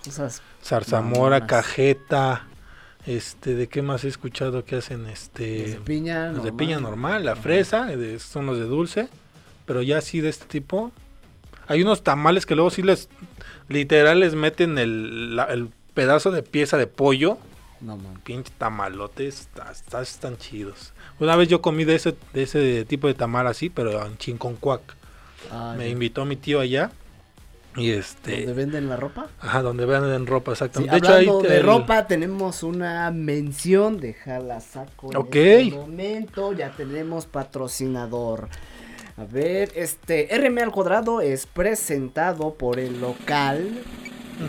[0.05, 0.43] Cosas.
[0.63, 1.49] Zarzamora, mamonas.
[1.49, 2.47] cajeta.
[3.07, 5.63] Este, ¿de qué más he escuchado que hacen este?
[5.63, 6.57] Los de piña los de normal.
[6.59, 9.09] piña normal, la fresa, eh, de- son los de dulce,
[9.65, 10.93] pero ya así de este tipo.
[11.69, 13.09] Hay unos tamales que luego sí les
[13.69, 17.39] literal les meten el, la- el pedazo de pieza de pollo.
[17.81, 18.19] No, man.
[18.25, 20.93] Pinche tamalotes, está- está- están chidos.
[21.21, 24.81] Una vez yo comí de ese, de ese tipo de tamal así, pero en Chinconcuac.
[25.53, 25.91] Ah, Me ya.
[25.91, 26.91] invitó mi tío allá.
[27.77, 28.39] Y este.
[28.47, 29.29] ¿Donde venden la ropa?
[29.41, 30.93] Ajá, donde venden ropa, Sí, exactamente.
[30.93, 35.11] de hecho, ahí hablando de el- ropa, tenemos una mención de Jalasaco.
[35.13, 35.37] En Ok.
[35.37, 38.49] este momento ya tenemos patrocinador.
[39.19, 43.83] A ver, este RM al cuadrado es presentado por el local.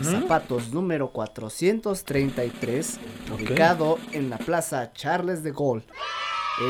[0.04, 3.00] Zapatos número 433,
[3.32, 3.40] Ok.
[3.40, 5.84] ubicado en la Plaza Charles de Gaulle.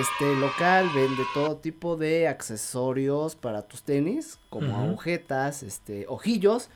[0.01, 6.71] Este local vende todo tipo de accesorios para tus tenis, como agujetas, este, ojillos.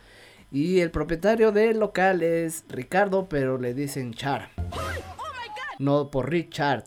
[0.52, 4.50] Y el propietario del local es Ricardo, pero le dicen Char.
[5.78, 6.84] No por Richard.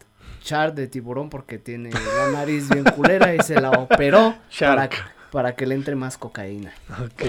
[0.47, 4.89] Char de tiburón porque tiene la nariz bien culera y se la operó para,
[5.29, 6.73] para que le entre más cocaína.
[7.03, 7.23] Ok.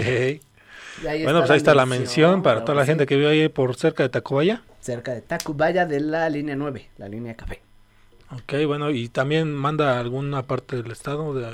[1.03, 4.03] Bueno, pues ahí está la mención para toda la gente que vive ahí por cerca
[4.03, 4.61] de Tacubaya.
[4.79, 7.61] Cerca de Tacubaya de la línea 9, la línea café.
[8.31, 11.33] Ok, bueno, y también manda alguna parte del estado.
[11.33, 11.51] De,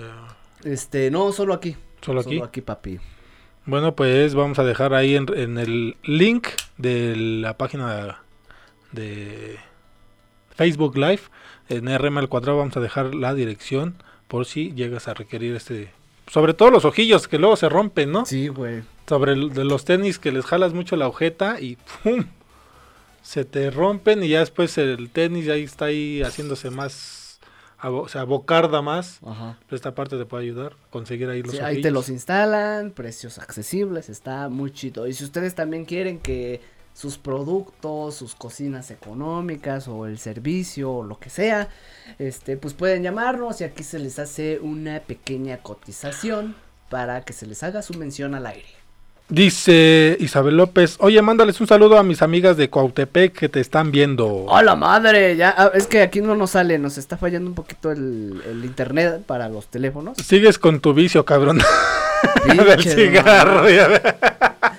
[0.66, 1.76] Este, no, solo aquí.
[2.02, 2.36] ¿Solo aquí?
[2.36, 3.00] Solo aquí, papi.
[3.66, 8.20] Bueno, pues vamos a dejar ahí en, en el link de la página
[8.92, 9.58] de
[10.56, 11.22] Facebook Live.
[11.70, 13.96] En RM al cuadrado vamos a dejar la dirección
[14.28, 15.92] por si llegas a requerir este...
[16.28, 18.26] Sobre todo los ojillos que luego se rompen, ¿no?
[18.26, 18.84] Sí, güey.
[19.08, 22.26] Sobre el- de los tenis que les jalas mucho la agujeta y ¡pum!
[23.22, 27.40] Se te rompen y ya después el tenis ahí está ahí haciéndose más...
[27.80, 29.20] abo- O sea, bocarda más.
[29.26, 29.58] Ajá.
[29.72, 31.76] Esta parte te puede ayudar a conseguir ahí los Sí, ojillos.
[31.76, 35.08] ahí te los instalan, precios accesibles, está muy chido.
[35.08, 36.62] Y si ustedes también quieren que
[36.96, 41.68] sus productos, sus cocinas económicas o el servicio o lo que sea,
[42.20, 46.56] este, pues pueden llamarnos y aquí se les hace una pequeña cotización
[46.90, 48.70] para que se les haga su mención al aire.
[49.28, 53.92] Dice Isabel López, oye, mándales un saludo a mis amigas de Cuautepec que te están
[53.92, 54.46] viendo.
[54.48, 55.36] ¡Hola madre!
[55.36, 58.64] Ya, ah, es que aquí no nos sale, nos está fallando un poquito el, el
[58.64, 60.18] internet para los teléfonos.
[60.24, 61.60] Sigues con tu vicio, cabrón.
[62.46, 63.66] Del cigarro.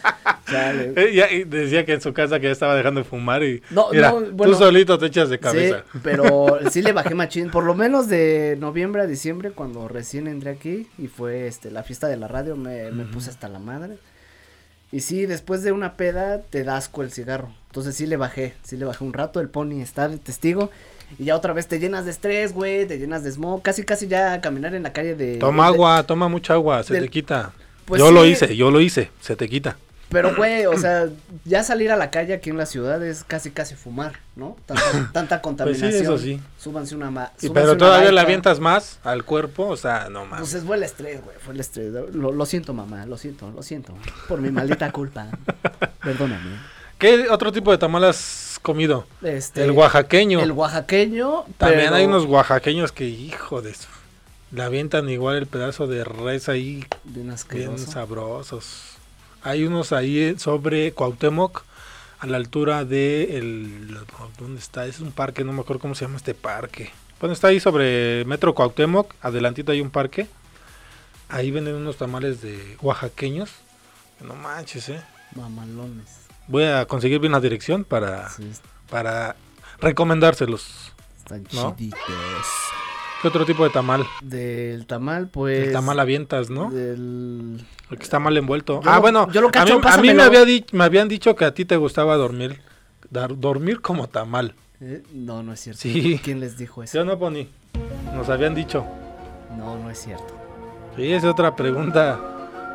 [0.53, 4.11] Eh, decía que en su casa que ya estaba dejando de fumar y No, mira,
[4.11, 4.53] no, bueno.
[4.53, 5.85] tú solito te echas de cabeza.
[5.93, 10.27] Sí, pero sí le bajé machín, por lo menos de noviembre a diciembre cuando recién
[10.27, 13.59] entré aquí y fue este la fiesta de la radio me, me puse hasta la
[13.59, 13.99] madre.
[14.93, 17.53] Y sí, después de una peda te da asco el cigarro.
[17.67, 20.71] Entonces sí le bajé, sí le bajé un rato, el pony está de testigo.
[21.19, 24.07] Y ya otra vez te llenas de estrés, güey, te llenas de smog, casi casi
[24.07, 25.37] ya caminar en la calle de...
[25.38, 27.53] Toma de- agua, toma mucha agua, se del- te quita.
[27.85, 29.77] Pues yo lo hice, yo lo hice, se te quita.
[30.09, 31.09] Pero, güey, o sea,
[31.44, 34.57] ya salir a la calle aquí en la ciudad es casi casi fumar, ¿no?
[34.67, 35.90] Tanta, tanta contaminación.
[35.90, 36.40] Pues eso sí.
[36.59, 38.23] Súbanse una súbanse pero todavía baica.
[38.23, 40.40] avientas más al cuerpo, o sea, no más.
[40.40, 41.92] Pues es fue el estrés, güey, fue el estrés.
[42.15, 43.94] Lo, lo siento, mamá, lo siento, lo siento.
[44.29, 45.27] Por mi maldita culpa.
[46.02, 46.57] Perdóname.
[46.98, 49.07] ¿Qué otro tipo de tamalas has comido?
[49.23, 50.40] Este, el oaxaqueño.
[50.40, 51.44] El oaxaqueño.
[51.59, 53.88] También pero- hay unos oaxaqueños que, hijo de su...
[54.52, 58.96] Le avientan igual el pedazo de res ahí Bien bien sabrosos.
[59.47, 61.63] Hay unos ahí eh, sobre Cuauhtémoc,
[62.19, 63.97] a la altura de el...
[64.40, 64.87] ¿Dónde está?
[64.87, 66.90] Es un parque, no me acuerdo cómo se llama este parque.
[67.21, 70.27] Bueno, está ahí sobre Metro Cuauhtémoc, adelantito hay un parque.
[71.29, 73.51] Ahí venden unos tamales de oaxaqueños.
[74.21, 75.01] No manches, eh.
[75.37, 76.09] Mamalones.
[76.49, 78.51] Voy a conseguir bien la dirección para, Sí,
[78.90, 79.37] para
[79.81, 80.92] recomendárselos.
[81.19, 81.77] están ¿No?
[81.77, 82.01] chiditos.
[83.23, 84.04] ¿Qué otro tipo de tamal?
[84.23, 85.69] Del tamal, pues.
[85.69, 86.71] el tamal avientas, ¿no?
[86.71, 87.64] Del.
[87.90, 88.81] El que está mal envuelto.
[88.83, 90.85] Yo ah, lo- bueno, yo lo a cacho, mí, a mí me, había di- me
[90.85, 92.60] habían dicho que a ti te gustaba dormir.
[93.10, 94.54] dar- dormir como tamal.
[94.81, 95.81] eh, No, no es cierto.
[95.81, 96.21] Sí.
[96.23, 97.00] ¿Quién les dijo ¿Sí eso?
[97.02, 97.46] o no, Pony?
[98.14, 98.85] Nos habían dicho.
[99.56, 100.35] No, no es cierto.
[100.96, 102.19] Sí, es otra pregunta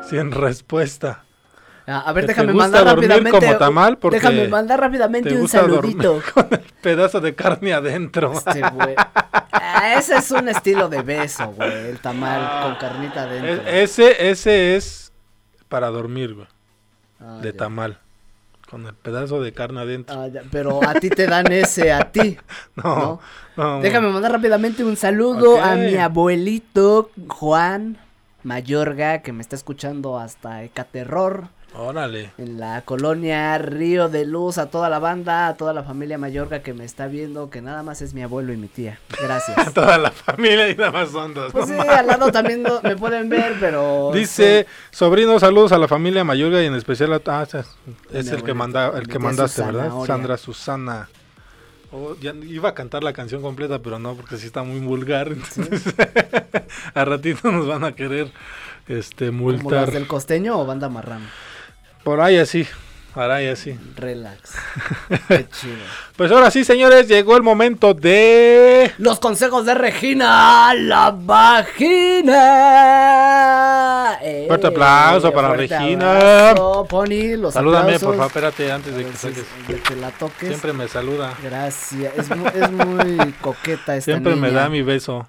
[0.08, 1.24] sin respuesta.
[1.86, 3.30] Ah, a ver, ¿Que te déjame mandar rápidamente.
[3.32, 3.98] como tamal?
[3.98, 6.20] Porque déjame mandar rápidamente te un saludito.
[6.34, 8.32] con el pedazo de carne adentro.
[8.32, 8.94] Este, güey.
[9.82, 11.90] Ah, ese es un estilo de beso, güey.
[11.90, 13.66] El tamal con carnita adentro.
[13.66, 15.12] E- ese, ese es
[15.68, 16.46] para dormir, güey.
[17.20, 17.56] Ah, de ya.
[17.56, 17.98] tamal.
[18.70, 20.18] Con el pedazo de carne adentro.
[20.18, 22.38] Ah, ya, Pero a ti te dan ese, a ti.
[22.76, 23.20] no,
[23.56, 23.80] no.
[23.80, 27.98] Déjame mandar rápidamente un saludo a mi abuelito Juan
[28.44, 32.32] Mayorga, que me está escuchando hasta Ecaterror, Órale.
[32.38, 36.62] en la colonia Río de Luz, a toda la banda, a toda la familia Mayorga
[36.62, 38.98] que me está viendo, que nada más es mi abuelo y mi tía.
[39.22, 39.72] Gracias.
[39.74, 41.52] Toda la familia y nada más son dos.
[41.52, 41.94] Pues no sí, mames.
[41.96, 44.10] al lado también no- me pueden ver, pero...
[44.14, 47.20] Dice, sobrino, saludos a la familia Mayorga y en especial a...
[47.26, 47.46] Ah,
[48.12, 49.84] es, el que, manda, el que mandaste, ¿verdad?
[49.84, 50.06] Susana Oria.
[50.06, 51.08] Sandra Susana.
[51.90, 55.28] Oh, ya iba a cantar la canción completa, pero no, porque sí está muy vulgar.
[55.28, 55.82] entonces,
[56.94, 58.30] a ratito nos van a querer
[58.88, 59.90] este ¿Como las multar.
[59.90, 61.26] del costeño o banda marrano?
[62.04, 62.66] Por ahí así,
[63.14, 63.78] por ahí así.
[63.96, 64.54] Relax.
[65.28, 65.76] Qué chido.
[66.16, 68.92] Pues ahora sí, señores, llegó el momento de...
[68.98, 71.10] Los consejos de Regina, la
[72.82, 74.18] vagina.
[74.22, 76.48] Eh, Fuerte aplauso para fuerte Regina.
[76.50, 78.02] abrazo, Pony, los Salúdame, aplausos.
[78.06, 79.44] por favor, espérate, antes de que saques.
[79.68, 80.48] de que la toques.
[80.48, 81.34] Siempre me saluda.
[81.42, 82.12] Gracias.
[82.16, 85.28] Es, es muy coqueta esta Siempre me da mi beso.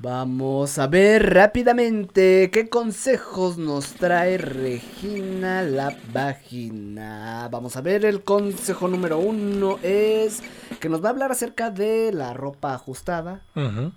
[0.00, 7.48] Vamos a ver rápidamente qué consejos nos trae Regina la vagina.
[7.50, 10.40] Vamos a ver, el consejo número uno es
[10.78, 13.42] que nos va a hablar acerca de la ropa ajustada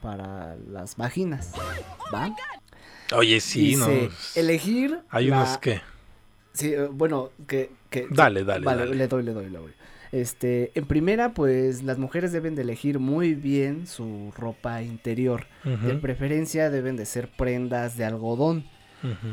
[0.01, 1.51] para las vaginas.
[2.11, 2.35] ¿Va?
[3.15, 3.87] Oye, sí, no.
[3.87, 5.01] Dice, elegir.
[5.11, 5.81] Hay la- unos que...
[6.53, 7.71] Sí, eh, bueno, que...
[7.91, 8.95] que Dale, dale, Vale, dale.
[8.95, 9.71] le doy, le doy, le doy.
[10.11, 15.47] Este, en primera, pues las mujeres deben de elegir muy bien su ropa interior.
[15.63, 18.65] De preferencia deben de ser prendas de algodón.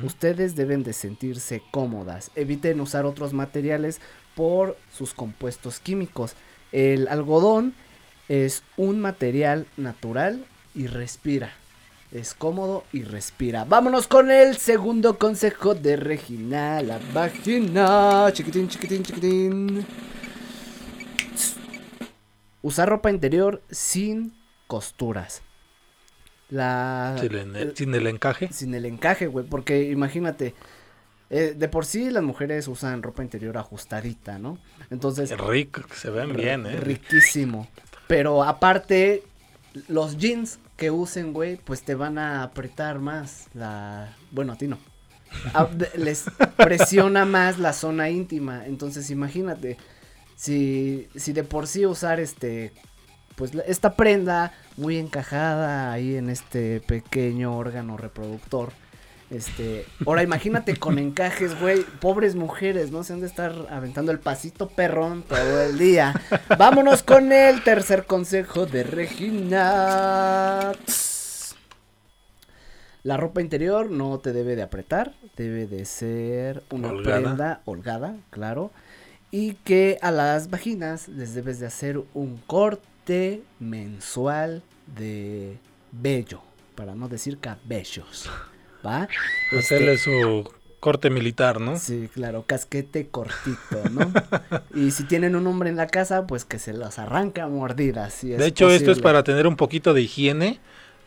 [0.05, 2.31] Ustedes deben de sentirse cómodas.
[2.37, 4.01] Eviten usar otros materiales
[4.35, 6.35] por sus compuestos químicos.
[6.71, 7.75] El algodón
[8.29, 11.51] es un material natural y respira.
[12.13, 13.65] Es cómodo y respira.
[13.65, 18.31] Vámonos con el segundo consejo de Regina, la vagina.
[18.33, 19.87] Chiquitín, chiquitín, chiquitín.
[22.63, 24.35] Usar ropa interior sin
[24.67, 25.43] costuras.
[26.51, 28.49] La, Sin el, sin el encaje.
[28.53, 30.55] sin el encaje, güey, porque imagínate,
[31.29, 34.59] eh, de por sí las mujeres usan ropa interior ajustadita, ¿no?
[34.91, 36.77] Entonces, Rico, que se ven bien, ¿eh?
[36.77, 37.69] riquísimo.
[38.07, 39.23] Pero aparte,
[39.89, 44.17] los jeans que usen, güey, pues te van a apretar más la...
[44.31, 44.79] Bueno, a ti no.
[45.53, 46.25] A- les
[46.57, 48.65] presiona más la zona íntima.
[48.65, 49.77] Entonces, imagínate,
[50.39, 52.73] si, si de por sí usar este...
[53.35, 58.73] Pues esta prenda muy encajada ahí en este pequeño órgano reproductor.
[59.31, 63.05] Este, ahora imagínate con encajes, güey, pobres mujeres, ¿no?
[63.05, 66.15] Se han de estar aventando el pasito perrón todo el día.
[66.57, 70.73] Vámonos con el tercer consejo de Regina.
[73.05, 77.21] La ropa interior no te debe de apretar, debe de ser una Holgada.
[77.21, 78.73] prenda holgada, claro.
[79.31, 84.63] Y que a las vaginas les debes de hacer un corte mensual
[84.97, 85.59] de
[85.93, 86.41] vello,
[86.75, 88.31] para no decir cabellos.
[88.85, 89.09] ¿Va?
[89.51, 91.79] Este, Hacerle su corte militar, ¿no?
[91.79, 94.13] Sí, claro, casquete cortito, ¿no?
[94.75, 98.13] y si tienen un hombre en la casa, pues que se los arranca a mordidas.
[98.13, 100.61] si De hecho, esto es para tener un poquito de higiene,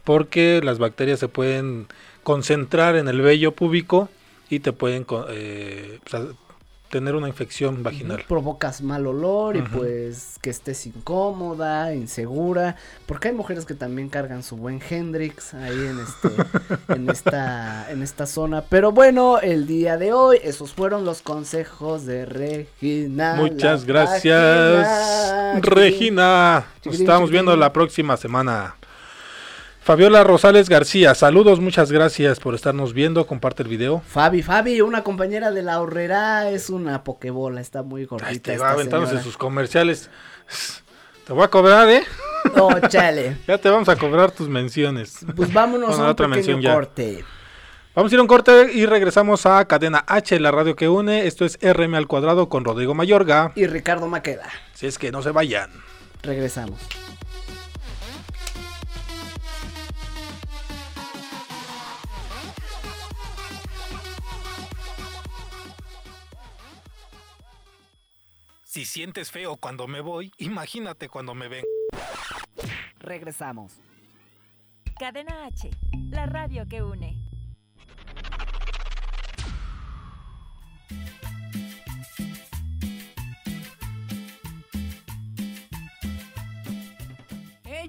[0.03, 1.87] porque las bacterias se pueden
[2.23, 4.09] concentrar en el vello púbico
[4.49, 6.23] y te pueden eh, pues,
[6.91, 8.23] tener una infección vaginal.
[8.27, 12.75] Provocas mal olor y pues que estés incómoda, insegura,
[13.07, 16.29] porque hay mujeres que también cargan su buen Hendrix ahí en este
[16.93, 22.05] en esta en esta zona, pero bueno, el día de hoy esos fueron los consejos
[22.05, 23.35] de Regina.
[23.35, 25.59] Muchas gracias, página.
[25.61, 26.65] Regina.
[26.83, 28.75] Nos estamos viendo la próxima semana.
[29.83, 33.25] Fabiola Rosales García, saludos, muchas gracias por estarnos viendo.
[33.25, 34.01] Comparte el video.
[34.07, 38.29] Fabi, Fabi, una compañera de la horrera, es una pokebola, está muy gordita.
[38.29, 40.11] Ahí te va aventándose sus comerciales.
[41.25, 42.03] Te voy a cobrar, ¿eh?
[42.55, 43.37] No, chale.
[43.47, 45.25] Ya te vamos a cobrar tus menciones.
[45.35, 46.75] Pues vámonos Bueno, a un otra mención ya.
[46.75, 47.25] corte.
[47.95, 51.25] Vamos a ir a un corte y regresamos a Cadena H, la radio que une.
[51.25, 53.51] Esto es RM al cuadrado con Rodrigo Mayorga.
[53.55, 54.47] Y Ricardo Maqueda.
[54.73, 55.71] Si es que no se vayan.
[56.21, 56.79] Regresamos.
[68.71, 71.65] Si sientes feo cuando me voy, imagínate cuando me ven.
[72.99, 73.81] Regresamos.
[74.97, 75.69] Cadena H,
[76.09, 77.30] la radio que une.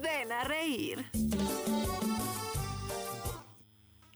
[0.00, 1.04] ven a reír.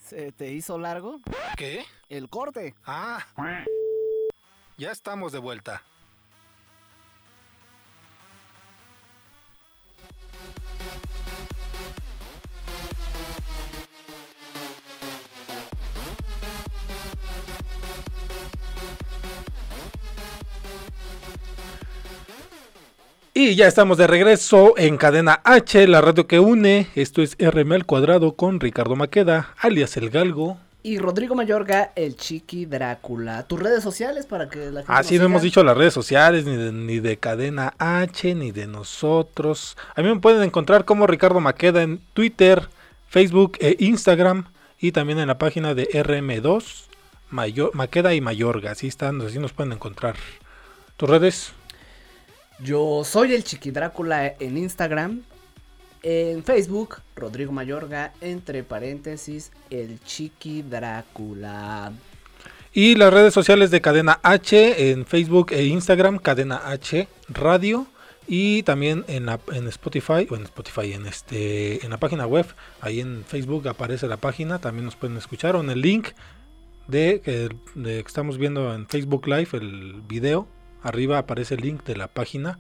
[0.01, 1.21] ¿Se te hizo largo?
[1.57, 1.85] ¿Qué?
[2.09, 2.75] El corte.
[2.85, 3.25] Ah.
[4.77, 5.83] Ya estamos de vuelta.
[23.35, 26.89] Y ya estamos de regreso en Cadena H, la radio que une.
[26.95, 30.59] Esto es RM al cuadrado con Ricardo Maqueda, alias El Galgo.
[30.83, 33.45] Y Rodrigo Mayorga, el Chiqui Drácula.
[33.45, 34.93] Tus redes sociales para que la gente.
[34.93, 38.51] Así nos no hemos dicho las redes sociales, ni de, ni de Cadena H, ni
[38.51, 39.79] de nosotros.
[39.95, 42.69] A mí me pueden encontrar como Ricardo Maqueda en Twitter,
[43.09, 44.45] Facebook e Instagram.
[44.79, 46.87] Y también en la página de RM2,
[47.31, 48.73] Mayo- Maqueda y Mayorga.
[48.73, 50.17] Así están, así nos pueden encontrar.
[50.97, 51.53] ¿Tus redes?
[52.63, 55.23] Yo soy el Chiqui Drácula en Instagram.
[56.05, 61.93] En Facebook, Rodrigo Mayorga, entre paréntesis, el Chiqui Drácula.
[62.73, 67.87] Y las redes sociales de Cadena H en Facebook e Instagram, Cadena H Radio.
[68.29, 72.47] Y también en, en Spotify, o en Spotify, en, este, en la página web,
[72.81, 75.57] ahí en Facebook aparece la página, también nos pueden escuchar.
[75.57, 76.11] O en el link
[76.87, 77.49] de que
[78.07, 80.47] estamos viendo en Facebook Live, el video,
[80.83, 82.59] arriba aparece el link de la página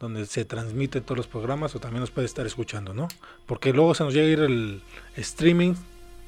[0.00, 3.08] donde se transmiten todos los programas o también nos puede estar escuchando, ¿no?
[3.46, 4.80] Porque luego se nos llega a ir el
[5.16, 5.74] streaming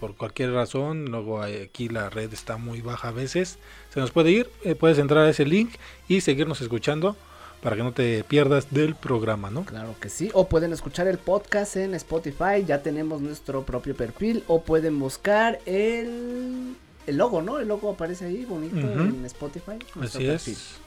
[0.01, 3.59] por cualquier razón, luego aquí la red está muy baja a veces,
[3.93, 5.75] se nos puede ir, eh, puedes entrar a ese link
[6.09, 7.17] y seguirnos escuchando
[7.63, 9.65] para que no te pierdas del programa, ¿no?
[9.65, 10.31] Claro que sí.
[10.33, 12.65] O pueden escuchar el podcast en Spotify.
[12.67, 14.45] Ya tenemos nuestro propio perfil.
[14.47, 16.75] O pueden buscar el,
[17.07, 17.59] el logo, ¿no?
[17.59, 19.77] El logo aparece ahí bonito en Spotify.
[20.01, 20.55] Así perfil.
[20.55, 20.80] es.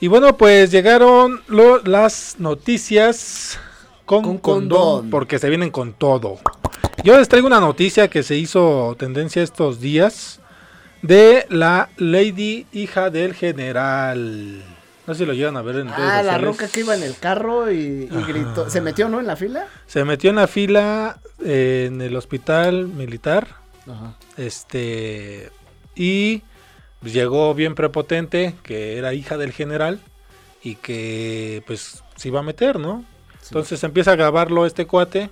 [0.00, 3.58] Y bueno, pues llegaron lo- las noticias
[4.04, 5.10] con, Con condón, condón.
[5.10, 6.38] porque se vienen con todo.
[7.02, 10.40] Yo les traigo una noticia que se hizo tendencia estos días
[11.02, 14.62] de la Lady hija del general.
[15.06, 17.02] No sé si lo llegan a ver en redes Ah, la roca que iba en
[17.02, 18.70] el carro y, gritó.
[18.70, 19.20] ¿Se metió, no?
[19.20, 19.66] En la fila.
[19.86, 23.46] Se metió en la fila eh, en el hospital militar.
[23.86, 24.14] Ajá.
[24.38, 25.50] Este.
[25.94, 26.42] Y
[27.04, 30.00] pues, llegó bien prepotente, que era hija del general.
[30.62, 33.04] Y que pues se iba a meter, ¿no?
[33.44, 35.30] Entonces empieza a grabarlo este cuate.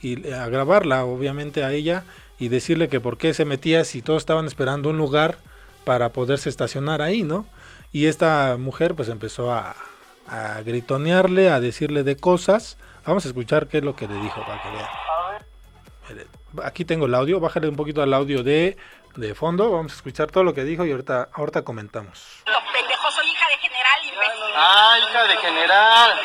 [0.00, 2.04] Y a grabarla, obviamente, a ella.
[2.38, 5.38] y decirle que por qué se metía si todos estaban esperando un lugar
[5.84, 7.46] para poderse estacionar ahí, ¿no?
[7.92, 9.74] Y esta mujer pues empezó a,
[10.28, 12.76] a gritonearle, a decirle de cosas.
[13.06, 16.26] Vamos a escuchar qué es lo que le dijo para que vean.
[16.64, 18.76] Aquí tengo el audio, bájale un poquito al audio de,
[19.16, 22.42] de fondo, vamos a escuchar todo lo que dijo y ahorita, ahorita comentamos.
[22.44, 24.54] Pendejo, soy hija de general, imbécil.
[24.56, 26.20] Ah, hija de general.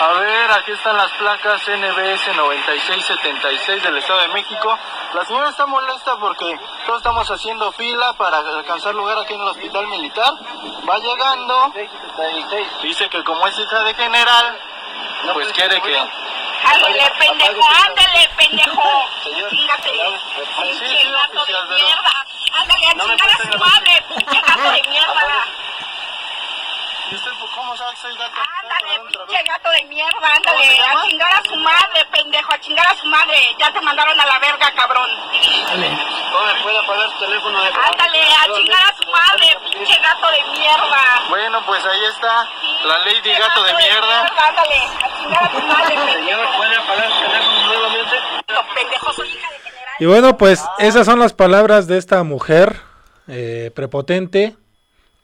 [0.00, 4.78] A ver, aquí están las placas NBS 9676 del Estado de México.
[5.12, 9.48] La señora está molesta porque todos estamos haciendo fila para alcanzar lugar aquí en el
[9.48, 10.34] hospital militar.
[10.88, 11.72] Va llegando.
[12.80, 14.58] Dice que como es hija de general,
[15.34, 16.27] pues quiere que...
[16.64, 18.82] Ándale, pendejo, ándale, pendejo.
[19.50, 19.90] Chingate.
[20.62, 22.26] Pinche gato de mierda.
[22.52, 25.44] Ándale, a chingar a su madre, pinche gato de mierda.
[27.10, 28.40] ¿Y usted pues, cómo sabe que soy gato?
[28.60, 32.94] Ándale, pinche gato de mierda, ándale, a chingar a su madre, pendejo, a chingar a
[32.94, 33.56] su madre.
[33.58, 35.08] Ya te mandaron a la verga, cabrón.
[35.72, 40.58] ¿Dónde puede apagar su teléfono de Ándale, a chingar a su madre, pinche gato de
[40.58, 41.22] mierda.
[41.30, 42.46] Bueno, pues ahí está
[42.84, 44.30] la Lady Gato de mierda.
[44.46, 46.56] Ándale, a chingar a su madre, pendejo.
[46.58, 48.16] ¿puede apagar su teléfono nuevamente?
[48.74, 52.82] Pendejo, soy hija de Y bueno, pues esas son las palabras de esta mujer
[53.28, 54.56] eh, prepotente,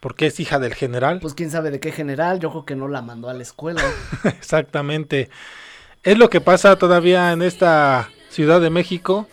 [0.05, 1.19] porque es hija del general.
[1.21, 3.81] Pues quién sabe de qué general, yo creo que no la mandó a la escuela.
[4.25, 5.31] Exactamente.
[6.03, 9.27] Es lo que pasa todavía en esta Ciudad de México,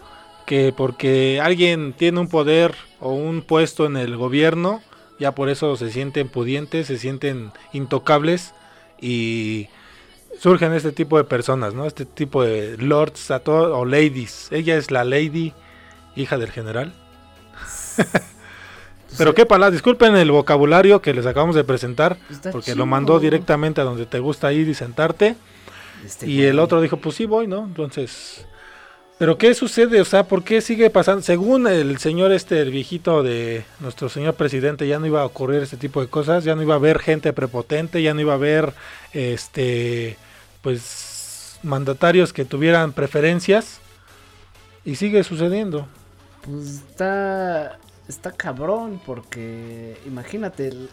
[0.45, 4.82] que porque alguien tiene un poder o un puesto en el gobierno,
[5.19, 8.53] ya por eso se sienten pudientes, se sienten intocables
[9.01, 9.67] y
[10.39, 11.86] surgen este tipo de personas, ¿no?
[11.86, 14.47] Este tipo de lords a todo- o ladies.
[14.51, 15.51] Ella es la lady,
[16.15, 16.93] hija del general.
[19.18, 22.78] Pero qué palabras, disculpen el vocabulario que les acabamos de presentar, Está porque chido.
[22.78, 25.36] lo mandó directamente a donde te gusta ir y sentarte.
[26.05, 27.66] Este y el otro dijo, pues sí voy, ¿no?
[27.66, 28.45] Entonces,
[29.22, 30.01] pero ¿qué sucede?
[30.01, 31.22] O sea, ¿por qué sigue pasando?
[31.22, 35.62] Según el señor este, el viejito de nuestro señor presidente, ya no iba a ocurrir
[35.62, 38.38] este tipo de cosas, ya no iba a haber gente prepotente, ya no iba a
[38.38, 38.74] haber,
[39.14, 40.18] este,
[40.64, 43.80] pues, mandatarios que tuvieran preferencias.
[44.84, 45.88] Y sigue sucediendo.
[46.43, 47.78] Pues está,
[48.12, 50.89] está cabrón, porque imagínate, el-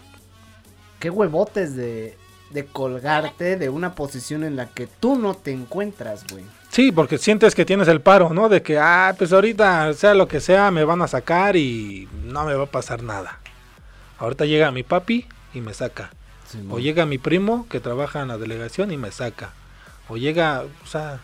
[0.99, 2.17] qué huevotes de,
[2.51, 6.45] de colgarte de una posición en la que tú no te encuentras, güey.
[6.71, 8.49] Sí, porque sientes que tienes el paro, ¿no?
[8.49, 12.45] De que, ah, pues ahorita, sea lo que sea, me van a sacar y no
[12.45, 13.39] me va a pasar nada.
[14.19, 16.11] Ahorita llega mi papi y me saca.
[16.71, 19.51] o llega mi primo que trabaja en la delegación y me saca.
[20.09, 21.21] O llega, o sea,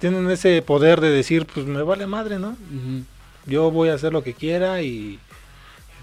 [0.00, 2.56] tienen ese poder de decir, pues me vale madre, ¿no?
[3.46, 5.18] Yo voy a hacer lo que quiera y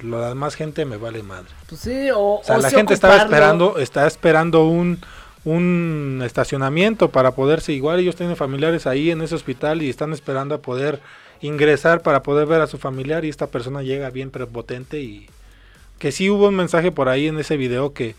[0.01, 1.49] la demás gente me vale madre.
[1.67, 4.99] Pues sí, o, O sea, o la sí gente estaba esperando, está esperando un,
[5.45, 10.55] un estacionamiento para poderse, igual ellos tienen familiares ahí en ese hospital y están esperando
[10.55, 10.99] a poder
[11.41, 15.27] ingresar para poder ver a su familiar y esta persona llega bien prepotente y
[15.97, 18.15] que sí hubo un mensaje por ahí en ese video que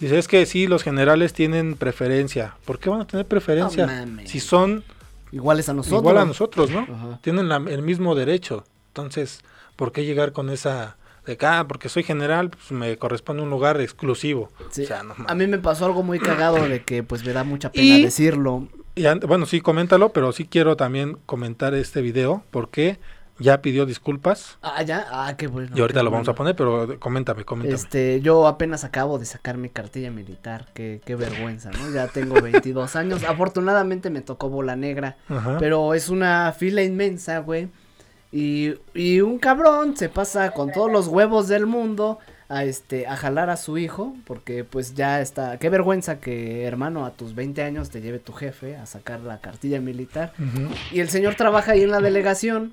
[0.00, 2.54] dice es que sí los generales tienen preferencia.
[2.64, 4.06] ¿Por qué van a tener preferencia?
[4.24, 4.84] Si son
[5.32, 6.00] Iguales a nosotros.
[6.00, 6.80] igual a nosotros, ¿no?
[6.80, 7.18] Ajá.
[7.22, 8.64] Tienen la- el mismo derecho.
[8.88, 9.40] Entonces,
[9.76, 13.50] ¿por qué llegar con esa de que, ah, porque soy general, pues me corresponde un
[13.50, 14.50] lugar exclusivo?
[14.70, 17.32] Sí, O sea, no a mí me pasó algo muy cagado de que pues me
[17.32, 18.68] da mucha pena Y- decirlo.
[18.94, 22.98] Y bueno, sí, coméntalo, pero sí quiero también comentar este video porque
[23.38, 25.76] ya pidió disculpas Ah, ya, ah, qué bueno.
[25.76, 27.74] y ahorita lo vamos a poner, pero coméntame, coméntame.
[27.74, 31.90] Este, yo apenas acabo de sacar mi cartilla militar, qué, qué vergüenza, ¿no?
[31.92, 35.56] Ya tengo 22 años, afortunadamente me tocó bola negra, Ajá.
[35.58, 37.68] pero es una fila inmensa, güey,
[38.32, 42.18] y, y un cabrón se pasa con todos los huevos del mundo
[42.50, 47.04] a este, a jalar a su hijo, porque pues ya está, qué vergüenza que hermano
[47.06, 50.32] a tus 20 años te lleve tu jefe a sacar la cartilla militar,
[50.90, 52.72] y el señor trabaja ahí en la delegación.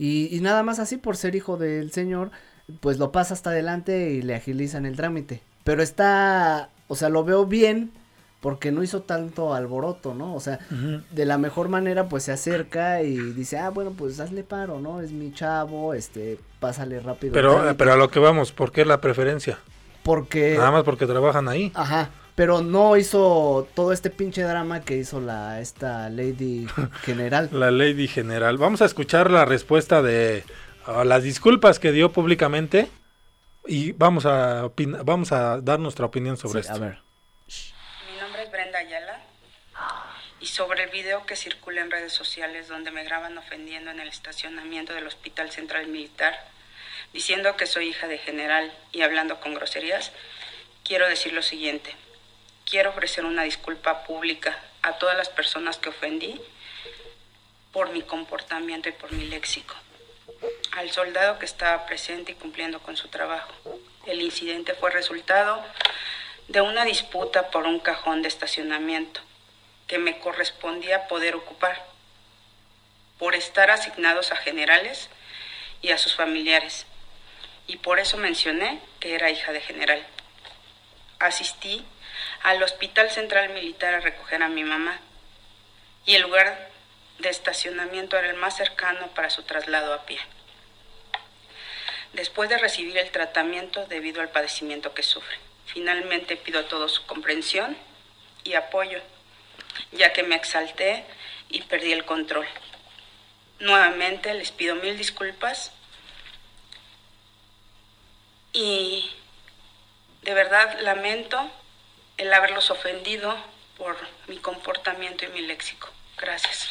[0.00, 2.30] Y, y nada más así por ser hijo del señor,
[2.80, 5.42] pues lo pasa hasta adelante y le agilizan el trámite.
[5.62, 7.90] Pero está, o sea, lo veo bien
[8.40, 10.34] porque no hizo tanto alboroto, ¿no?
[10.34, 10.58] O sea,
[11.10, 15.02] de la mejor manera pues se acerca y dice, ah, bueno, pues hazle paro, ¿no?
[15.02, 17.34] Es mi chavo, este, pásale rápido.
[17.34, 17.74] Pero, trámite".
[17.74, 19.58] pero a lo que vamos, ¿por qué la preferencia?
[20.02, 20.54] Porque...
[20.56, 21.72] Nada más porque trabajan ahí.
[21.74, 22.08] Ajá.
[22.40, 26.66] Pero no hizo todo este pinche drama que hizo la, esta lady
[27.04, 27.50] general.
[27.52, 28.56] La lady general.
[28.56, 30.42] Vamos a escuchar la respuesta de
[30.86, 32.88] a las disculpas que dio públicamente
[33.66, 34.70] y vamos a
[35.04, 36.82] vamos a dar nuestra opinión sobre Sí, esto.
[36.82, 36.98] a ver.
[38.10, 39.20] Mi nombre es Brenda Ayala
[40.40, 44.08] y sobre el video que circula en redes sociales donde me graban ofendiendo en el
[44.08, 46.32] estacionamiento del Hospital Central Militar,
[47.12, 50.10] diciendo que soy hija de general y hablando con groserías,
[50.84, 51.94] quiero decir lo siguiente.
[52.70, 56.40] Quiero ofrecer una disculpa pública a todas las personas que ofendí
[57.72, 59.74] por mi comportamiento y por mi léxico.
[60.76, 63.52] Al soldado que estaba presente y cumpliendo con su trabajo.
[64.06, 65.60] El incidente fue resultado
[66.46, 69.20] de una disputa por un cajón de estacionamiento
[69.88, 71.84] que me correspondía poder ocupar
[73.18, 75.10] por estar asignados a generales
[75.82, 76.86] y a sus familiares.
[77.66, 80.06] Y por eso mencioné que era hija de general.
[81.18, 81.84] Asistí
[82.42, 84.98] al Hospital Central Militar a recoger a mi mamá
[86.06, 86.70] y el lugar
[87.18, 90.18] de estacionamiento era el más cercano para su traslado a pie.
[92.12, 97.06] Después de recibir el tratamiento debido al padecimiento que sufre, finalmente pido a todos su
[97.06, 97.76] comprensión
[98.42, 99.00] y apoyo,
[99.92, 101.04] ya que me exalté
[101.50, 102.46] y perdí el control.
[103.60, 105.72] Nuevamente les pido mil disculpas
[108.52, 109.08] y
[110.22, 111.50] de verdad lamento
[112.20, 113.34] el haberlos ofendido
[113.78, 113.96] por
[114.28, 115.88] mi comportamiento y mi léxico.
[116.20, 116.68] Gracias.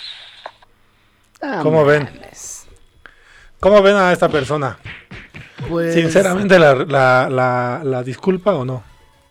[1.42, 2.10] Ah, ¿Cómo ven?
[3.60, 4.78] ¿Cómo ven a esta persona?
[5.68, 8.84] Pues- Sinceramente, la, la, la, la disculpa o no?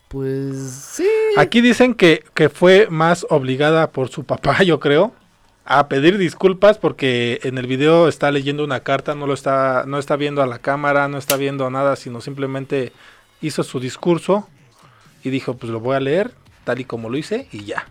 [0.09, 0.57] Pues
[0.93, 1.09] sí.
[1.37, 5.13] Aquí dicen que, que fue más obligada por su papá, yo creo,
[5.65, 9.99] a pedir disculpas porque en el video está leyendo una carta, no lo está, no
[9.99, 12.93] está viendo a la cámara, no está viendo nada, sino simplemente
[13.41, 14.49] hizo su discurso
[15.25, 16.33] y dijo, pues lo voy a leer
[16.65, 17.87] tal y como lo hice y ya.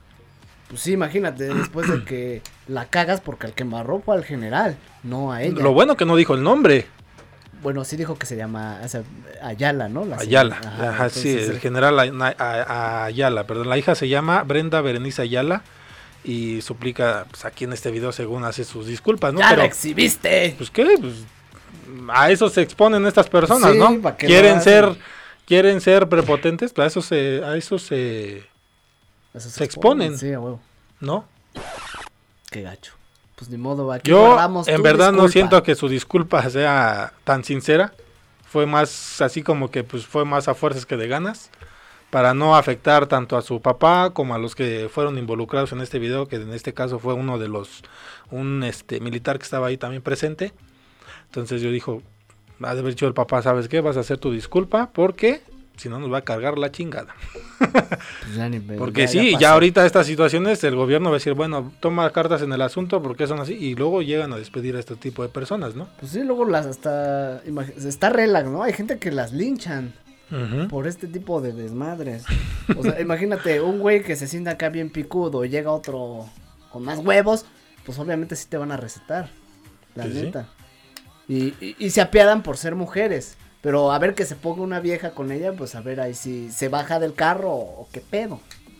[0.70, 4.76] Pues sí, imagínate, después de que la cagas porque el que embarró fue al general,
[5.04, 5.62] no a ella.
[5.64, 6.86] Lo bueno que no dijo el nombre.
[7.64, 9.02] Bueno, sí dijo que se llama o sea,
[9.42, 10.06] Ayala, ¿no?
[10.06, 14.44] La Ayala, ajá, sí, entonces, el general Ay- Ay- Ayala, perdón, la hija se llama
[14.44, 15.64] Brenda Berenice Ayala
[16.24, 19.40] y suplica, pues aquí en este video según hace sus disculpas, ¿no?
[19.40, 20.54] ¡Ya Pero, la exhibiste!
[20.58, 21.14] Pues qué, pues
[22.10, 24.02] a eso se exponen estas personas, Sí, ¿no?
[24.02, 24.90] ¿pa' qué lo Quieren ser,
[25.48, 28.44] quieren ser prepotentes, pero a eso se, a eso se,
[29.34, 30.60] Eso se exponen, Sí, a huevo.
[31.00, 31.26] ¿no?
[32.52, 32.94] Qué gacho.
[33.36, 37.44] Pues ni modo, aquí Yo guardamos en verdad no siento que su disculpa sea tan
[37.44, 37.94] sincera.
[38.46, 41.50] Fue más así como que pues fue más a fuerzas que de ganas.
[42.10, 46.00] Para no afectar tanto a su papá como a los que fueron involucrados en este
[46.00, 47.84] video, que en este caso fue uno de los,
[48.32, 50.54] un este militar que estaba ahí también presente.
[51.26, 52.02] Entonces yo dijo,
[52.62, 53.82] ha de haber dicho el papá, ¿sabes qué?
[53.82, 55.42] Vas a hacer tu disculpa porque
[55.76, 57.14] si no nos va a cargar la chingada.
[58.22, 59.48] Pues ya ni me- Porque ya- sí, ya, pasó.
[59.54, 63.28] ahorita estas situaciones el gobierno va a decir, bueno, toma cartas en el asunto porque
[63.28, 65.88] son así y luego llegan a despedir a este tipo de personas, ¿no?
[66.00, 67.42] Pues sí, luego las hasta.
[67.78, 68.64] Está relax, ¿no?
[68.64, 69.94] Hay gente que las linchan
[70.70, 72.26] por este tipo de desmadres.
[72.78, 76.26] O sea, imagínate, un güey que se sienta acá bien picudo y llega otro
[76.72, 77.46] con más huevos,
[77.86, 79.30] pues obviamente sí te van a recetar.
[79.96, 80.22] La Pues sí.
[80.24, 80.48] neta.
[81.28, 83.38] Y, y, y se apiadan por ser mujeres.
[83.62, 86.50] Pero a ver que se ponga una vieja con ella, pues a ver ahí si
[86.52, 88.40] se baja del carro o, qué pedo.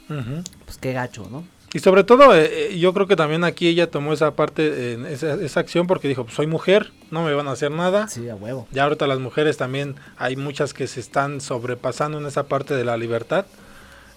[0.10, 0.44] Ujú.
[0.66, 1.44] Pues qué gacho, ¿no?
[1.74, 4.98] Y sobre todo, eh, eh, yo creo que también aquí ella tomó esa parte, eh,
[5.10, 8.08] esa, esa acción porque dijo, pues soy mujer, no me van a hacer nada.
[8.08, 8.68] Sí, a huevo.
[8.72, 12.86] Ya ahorita las mujeres también, hay muchas que se están sobrepasando en esa parte de
[12.86, 13.46] la libertad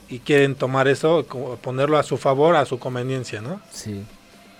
[0.08, 1.26] y quieren tomar eso,
[1.60, 3.60] ponerlo a su favor, a su conveniencia, ¿no?
[3.72, 4.04] Sí.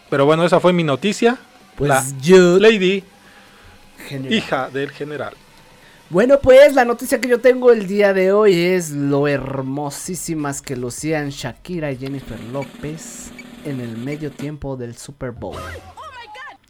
[0.09, 1.39] Pero bueno, esa fue mi noticia.
[1.77, 3.05] Pues la yo- Lady,
[4.11, 4.33] General.
[4.39, 5.35] hija del general.
[6.11, 10.75] Bueno, pues la noticia que yo tengo el día de hoy es lo hermosísimas que
[10.77, 13.31] lucían Shakira y Jennifer López
[13.65, 15.57] en el medio tiempo del Super Bowl.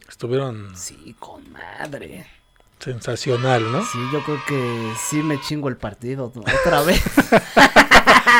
[0.07, 2.27] Estuvieron Sí, con madre.
[2.79, 3.83] sensacional, ¿no?
[3.83, 6.41] Sí, yo creo que sí me chingo el partido ¿no?
[6.41, 7.01] otra vez.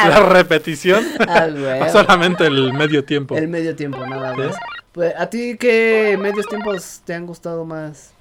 [0.08, 1.04] La repetición.
[1.28, 1.90] Ah, güey.
[1.92, 3.36] Solamente el medio tiempo.
[3.38, 4.42] El medio tiempo, nada ¿Sí?
[4.42, 4.56] más.
[4.92, 8.12] Pues, ¿A ti qué medios tiempos te han gustado más?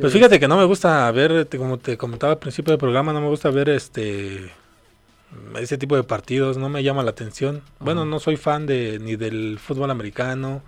[0.00, 3.12] Pues fíjate que no me gusta ver, te- como te comentaba al principio del programa,
[3.12, 4.52] no me gusta ver este
[5.58, 7.62] ese tipo de partidos, no me llama la atención.
[7.80, 10.62] Bueno, no soy fan de ni del fútbol americano,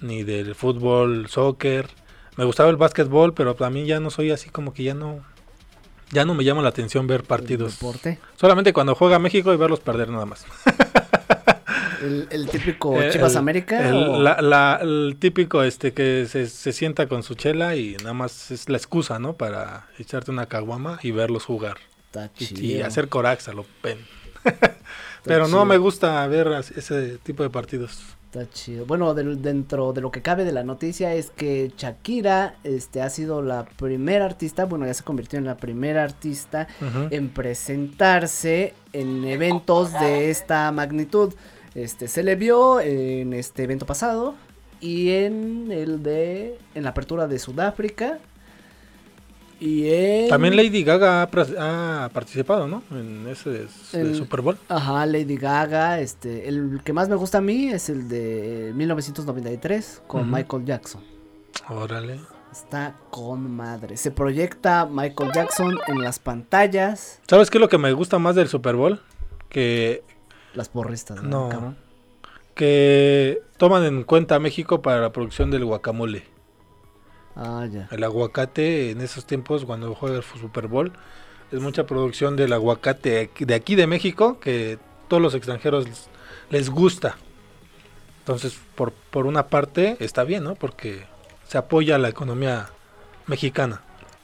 [0.00, 1.88] ni del fútbol soccer.
[2.36, 5.20] Me gustaba el básquetbol, pero para mí ya no soy así como que ya no
[6.10, 7.76] ya no me llama la atención ver partidos.
[8.36, 10.46] Solamente cuando juega México y verlos perder nada más.
[12.02, 13.88] ¿El, el típico Eh, Chivas el- América?
[13.88, 17.96] el- o- la- la- el típico este que se, se sienta con su chela y
[17.98, 19.34] nada más es la excusa, ¿no?
[19.34, 21.76] Para echarte una caguama y verlos jugar.
[22.06, 22.86] Está Y- Y, chido.
[22.86, 23.98] hacer corax a lo pen.
[25.24, 25.64] Pero no chido.
[25.64, 27.98] me gusta ver ese tipo de partidos.
[28.30, 28.84] Está chido.
[28.84, 33.08] Bueno, del- dentro de lo que cabe de la noticia es que Shakira este, ha
[33.08, 36.68] sido la primera artista, bueno, ya se convirtió en la primera artista
[37.10, 41.32] en presentarse en eventos de esta magnitud.
[41.82, 44.34] Este, se le vio en este evento pasado
[44.80, 48.18] y en el de, en la apertura de Sudáfrica.
[49.60, 52.82] Y en- También Lady Gaga ha, participado, ¿no?
[52.92, 54.56] En ese El- Super Bowl.
[54.68, 56.00] Ajá, Lady Gaga.
[56.00, 60.30] Este, el que más me gusta a mí es el de 1993 con.
[60.30, 61.02] Michael Jackson.
[61.68, 62.20] Órale.
[62.52, 63.96] Está con madre.
[63.96, 67.20] Se proyecta Michael Jackson en las pantallas.
[67.28, 69.00] ¿Sabes qué es lo que me gusta más del Super Bowl?
[69.48, 70.02] Que
[70.58, 71.44] Las porristas, ¿no?
[71.44, 71.48] No.
[71.48, 71.88] cabrón?
[72.58, 76.24] que toman en cuenta a México para la producción del guacamole.
[77.36, 77.86] Ah, ya.
[77.92, 80.92] El aguacate en esos tiempos, cuando juega el Super Bowl,
[81.52, 86.08] es mucha producción del aguacate de aquí de México que todos los extranjeros les,
[86.50, 87.16] les gusta.
[88.18, 90.56] Entonces, por, por una parte, está bien, ¿no?
[90.56, 91.04] Porque
[91.46, 92.70] se apoya a la economía
[93.28, 93.82] mexicana.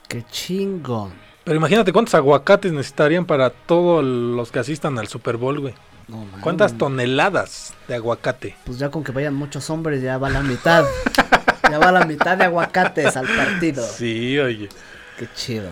[0.08, 1.12] Qué chingón.
[1.44, 5.74] Pero imagínate cuántos aguacates necesitarían para todos los que asistan al Super Bowl, güey.
[6.08, 6.26] No.
[6.40, 8.56] ¿Cuántas toneladas de aguacate?
[8.64, 10.84] Pues ya con que vayan muchos hombres, ya va la mitad.
[11.70, 13.86] ya va la mitad de aguacates al partido.
[13.86, 14.68] Sí, oye.
[15.18, 15.68] Qué chido.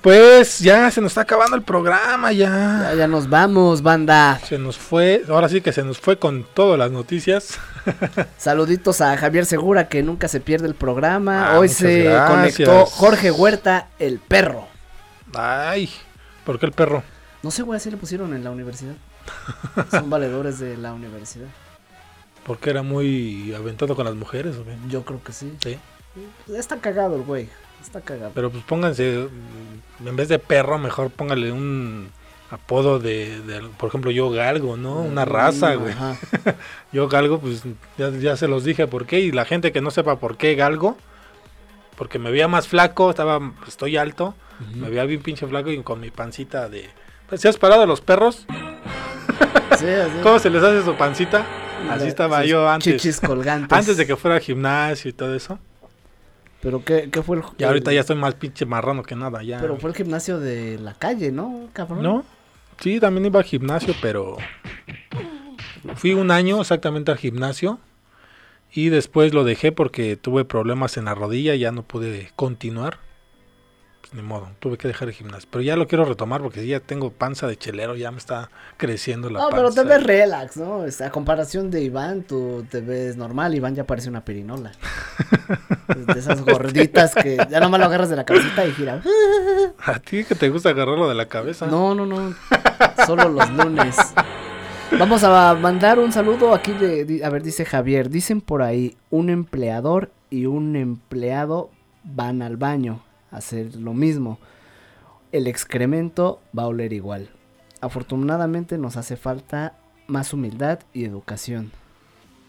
[0.00, 2.90] Pues ya se nos está acabando el programa, ya.
[2.90, 4.38] Ya, ya nos vamos, banda.
[4.46, 7.58] Se nos fue, ahora sí que se nos fue con todas las noticias.
[8.36, 11.54] Saluditos a Javier Segura, que nunca se pierde el programa.
[11.54, 12.30] Ah, Hoy se gracias.
[12.30, 14.68] conectó Jorge Huerta, el perro.
[15.34, 15.90] Ay,
[16.44, 17.02] ¿por qué el perro?
[17.42, 18.94] No sé, güey, así le pusieron en la universidad.
[19.90, 21.48] Son valedores de la universidad.
[22.44, 24.56] Porque era muy aventado con las mujeres.
[24.88, 25.54] Yo creo que sí.
[25.62, 25.78] Sí.
[26.54, 27.48] Está cagado el güey.
[27.82, 28.32] Está cagado.
[28.34, 29.28] Pero pues pónganse,
[30.02, 32.10] mm, en vez de perro, mejor póngale un
[32.50, 35.00] apodo de, de, por ejemplo, yo galgo, ¿no?
[35.00, 35.92] Una raza, Mm, güey.
[35.92, 36.16] ajá.
[36.92, 37.62] yo galgo, pues
[37.98, 39.20] ya, ya se los dije por qué.
[39.20, 40.96] Y la gente que no sepa por qué galgo,
[41.96, 44.34] porque me veía más flaco, estaba, estoy alto,
[44.74, 46.88] me veía bien pinche flaco y con mi pancita de...
[47.28, 48.46] Pues, ¿sí has parado a los perros?
[49.78, 50.12] Sí, así.
[50.22, 51.44] ¿Cómo se les hace su pancita?
[51.90, 53.02] Así estaba yo antes.
[53.02, 53.76] chichis colgantes.
[53.76, 55.58] Antes de que fuera al gimnasio y todo eso.
[56.60, 59.60] Pero ¿qué, qué fue el Y ahorita ya estoy más pinche marrano que nada, ya.
[59.60, 62.02] Pero fue el gimnasio de la calle, ¿no, cabrón?
[62.02, 62.24] ¿No?
[62.80, 64.36] Sí, también iba al gimnasio, pero
[65.96, 67.78] fui un año exactamente al gimnasio
[68.72, 72.98] y después lo dejé porque tuve problemas en la rodilla y ya no pude continuar.
[74.14, 75.48] Ni modo, tuve que dejar el gimnasio.
[75.50, 79.28] Pero ya lo quiero retomar porque ya tengo panza de chelero, ya me está creciendo
[79.28, 79.56] la No, panza.
[79.56, 80.84] pero te ves relax, ¿no?
[80.84, 83.56] Es- A comparación de Iván, tú te ves normal.
[83.56, 84.70] Iván ya parece una pirinola.
[86.14, 89.02] de esas gorditas que ya nomás lo agarras de la cabecita y gira.
[89.84, 91.66] ¿A ti que te gusta agarrarlo de la cabeza?
[91.66, 92.34] No, no, no.
[93.06, 93.96] Solo los lunes.
[94.96, 99.28] Vamos a mandar un saludo aquí de, a ver, dice Javier, dicen por ahí, un
[99.28, 101.70] empleador y un empleado
[102.04, 103.00] van al baño
[103.34, 104.38] hacer lo mismo.
[105.32, 107.28] El excremento va a oler igual.
[107.80, 109.74] Afortunadamente nos hace falta
[110.06, 111.72] más humildad y educación.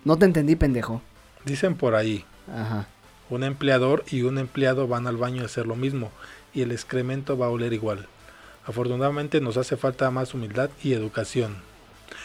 [0.03, 1.01] No te entendí, pendejo.
[1.45, 2.23] Dicen por ahí,
[2.53, 2.87] Ajá.
[3.29, 6.11] un empleador y un empleado van al baño a hacer lo mismo
[6.53, 8.07] y el excremento va a oler igual.
[8.65, 11.57] Afortunadamente nos hace falta más humildad y educación.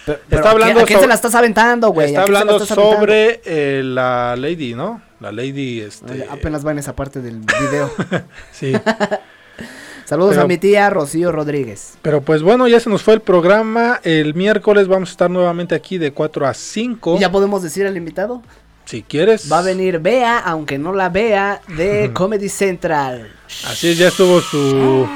[0.07, 2.09] Pero, Está ¿a quién- hablando ¿A quién so- se la estás aventando, güey?
[2.09, 5.03] Está ¿A quién se la hablando sobre eh, la lady, ¿no?
[5.21, 6.13] La lady, este...
[6.13, 7.91] Oye, Apenas va en esa parte del video.
[8.53, 8.73] Sí.
[10.05, 11.95] Saludos Pero- a mi tía Rocío Rodríguez.
[12.03, 14.01] Pero pues bueno, ya se nos fue el programa.
[14.03, 17.17] El miércoles vamos a estar nuevamente aquí de 4 a 5.
[17.17, 18.43] ¿Y ya podemos decir al invitado?
[18.87, 19.51] Si quieres.
[19.53, 23.31] Va a venir Bea, aunque no la vea, de Comedy Central.
[23.69, 25.07] Así es, ya estuvo su,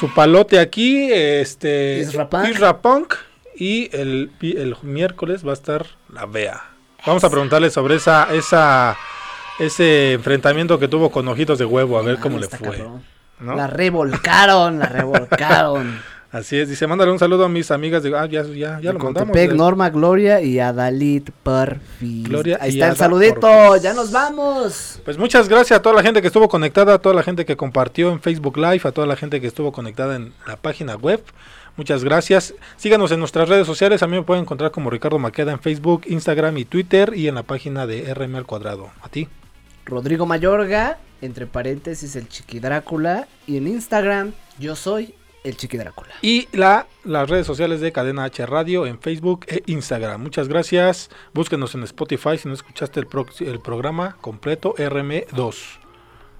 [0.00, 1.12] su palote aquí.
[1.12, 2.48] Este, Isra Punk.
[2.48, 3.14] Isra Punk,
[3.56, 6.62] Y el, el miércoles va a estar la Bea.
[7.04, 8.96] Vamos a preguntarle sobre esa, esa,
[9.58, 12.84] ese enfrentamiento que tuvo con ojitos de huevo, a ver cómo le fue.
[13.40, 16.00] La revolcaron, la revolcaron.
[16.34, 18.12] Así es, dice, mándale un saludo a mis amigas de...
[18.18, 19.32] Ah, ya, ya, ya lo mandamos.
[19.32, 22.24] De- Norma, Gloria y Adalid Perfil.
[22.28, 23.82] Gloria Ahí está el saludito, Porfis.
[23.84, 25.00] ya nos vamos.
[25.04, 27.56] Pues muchas gracias a toda la gente que estuvo conectada, a toda la gente que
[27.56, 31.22] compartió en Facebook Live, a toda la gente que estuvo conectada en la página web.
[31.76, 32.52] Muchas gracias.
[32.78, 34.02] Síganos en nuestras redes sociales.
[34.02, 37.36] A mí me pueden encontrar como Ricardo Maqueda en Facebook, Instagram y Twitter y en
[37.36, 38.90] la página de RM al cuadrado.
[39.02, 39.28] A ti.
[39.86, 43.26] Rodrigo Mayorga, entre paréntesis el Chiqui Drácula.
[43.46, 45.14] Y en Instagram, yo soy
[45.44, 46.14] el Chiqui Drácula.
[46.22, 50.22] Y la, las redes sociales de Cadena H Radio en Facebook e Instagram.
[50.22, 51.10] Muchas gracias.
[51.34, 55.32] Búsquenos en Spotify si no escuchaste el, pro- el programa completo RM2.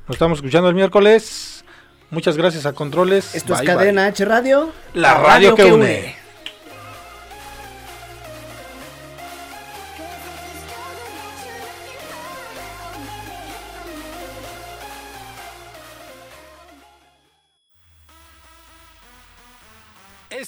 [0.06, 1.64] Nos estamos escuchando el miércoles.
[2.10, 3.34] Muchas gracias a Controles.
[3.34, 3.66] Esto es bye.
[3.68, 4.70] Cadena H Radio.
[4.94, 6.23] La radio que une.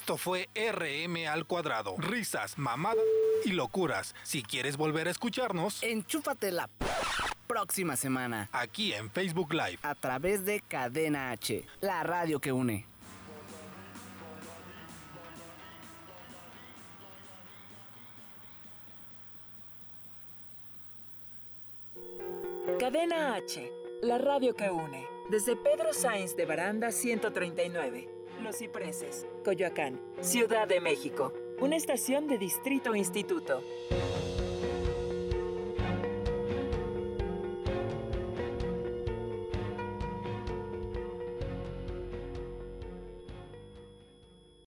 [0.07, 1.97] Esto fue RM al cuadrado.
[1.99, 3.03] Risas, mamadas
[3.45, 4.15] y locuras.
[4.23, 6.71] Si quieres volver a escucharnos, enchúfatela.
[7.49, 8.49] próxima semana.
[8.53, 9.81] Aquí en Facebook Live.
[9.83, 12.87] A través de Cadena H, la radio que une.
[22.79, 23.69] Cadena H,
[24.03, 25.05] la radio que une.
[25.31, 28.16] Desde Pedro Sainz de Baranda 139,
[28.47, 28.63] Los
[29.45, 31.33] Coyoacán, Ciudad de México.
[31.59, 33.61] Una estación de Distrito Instituto.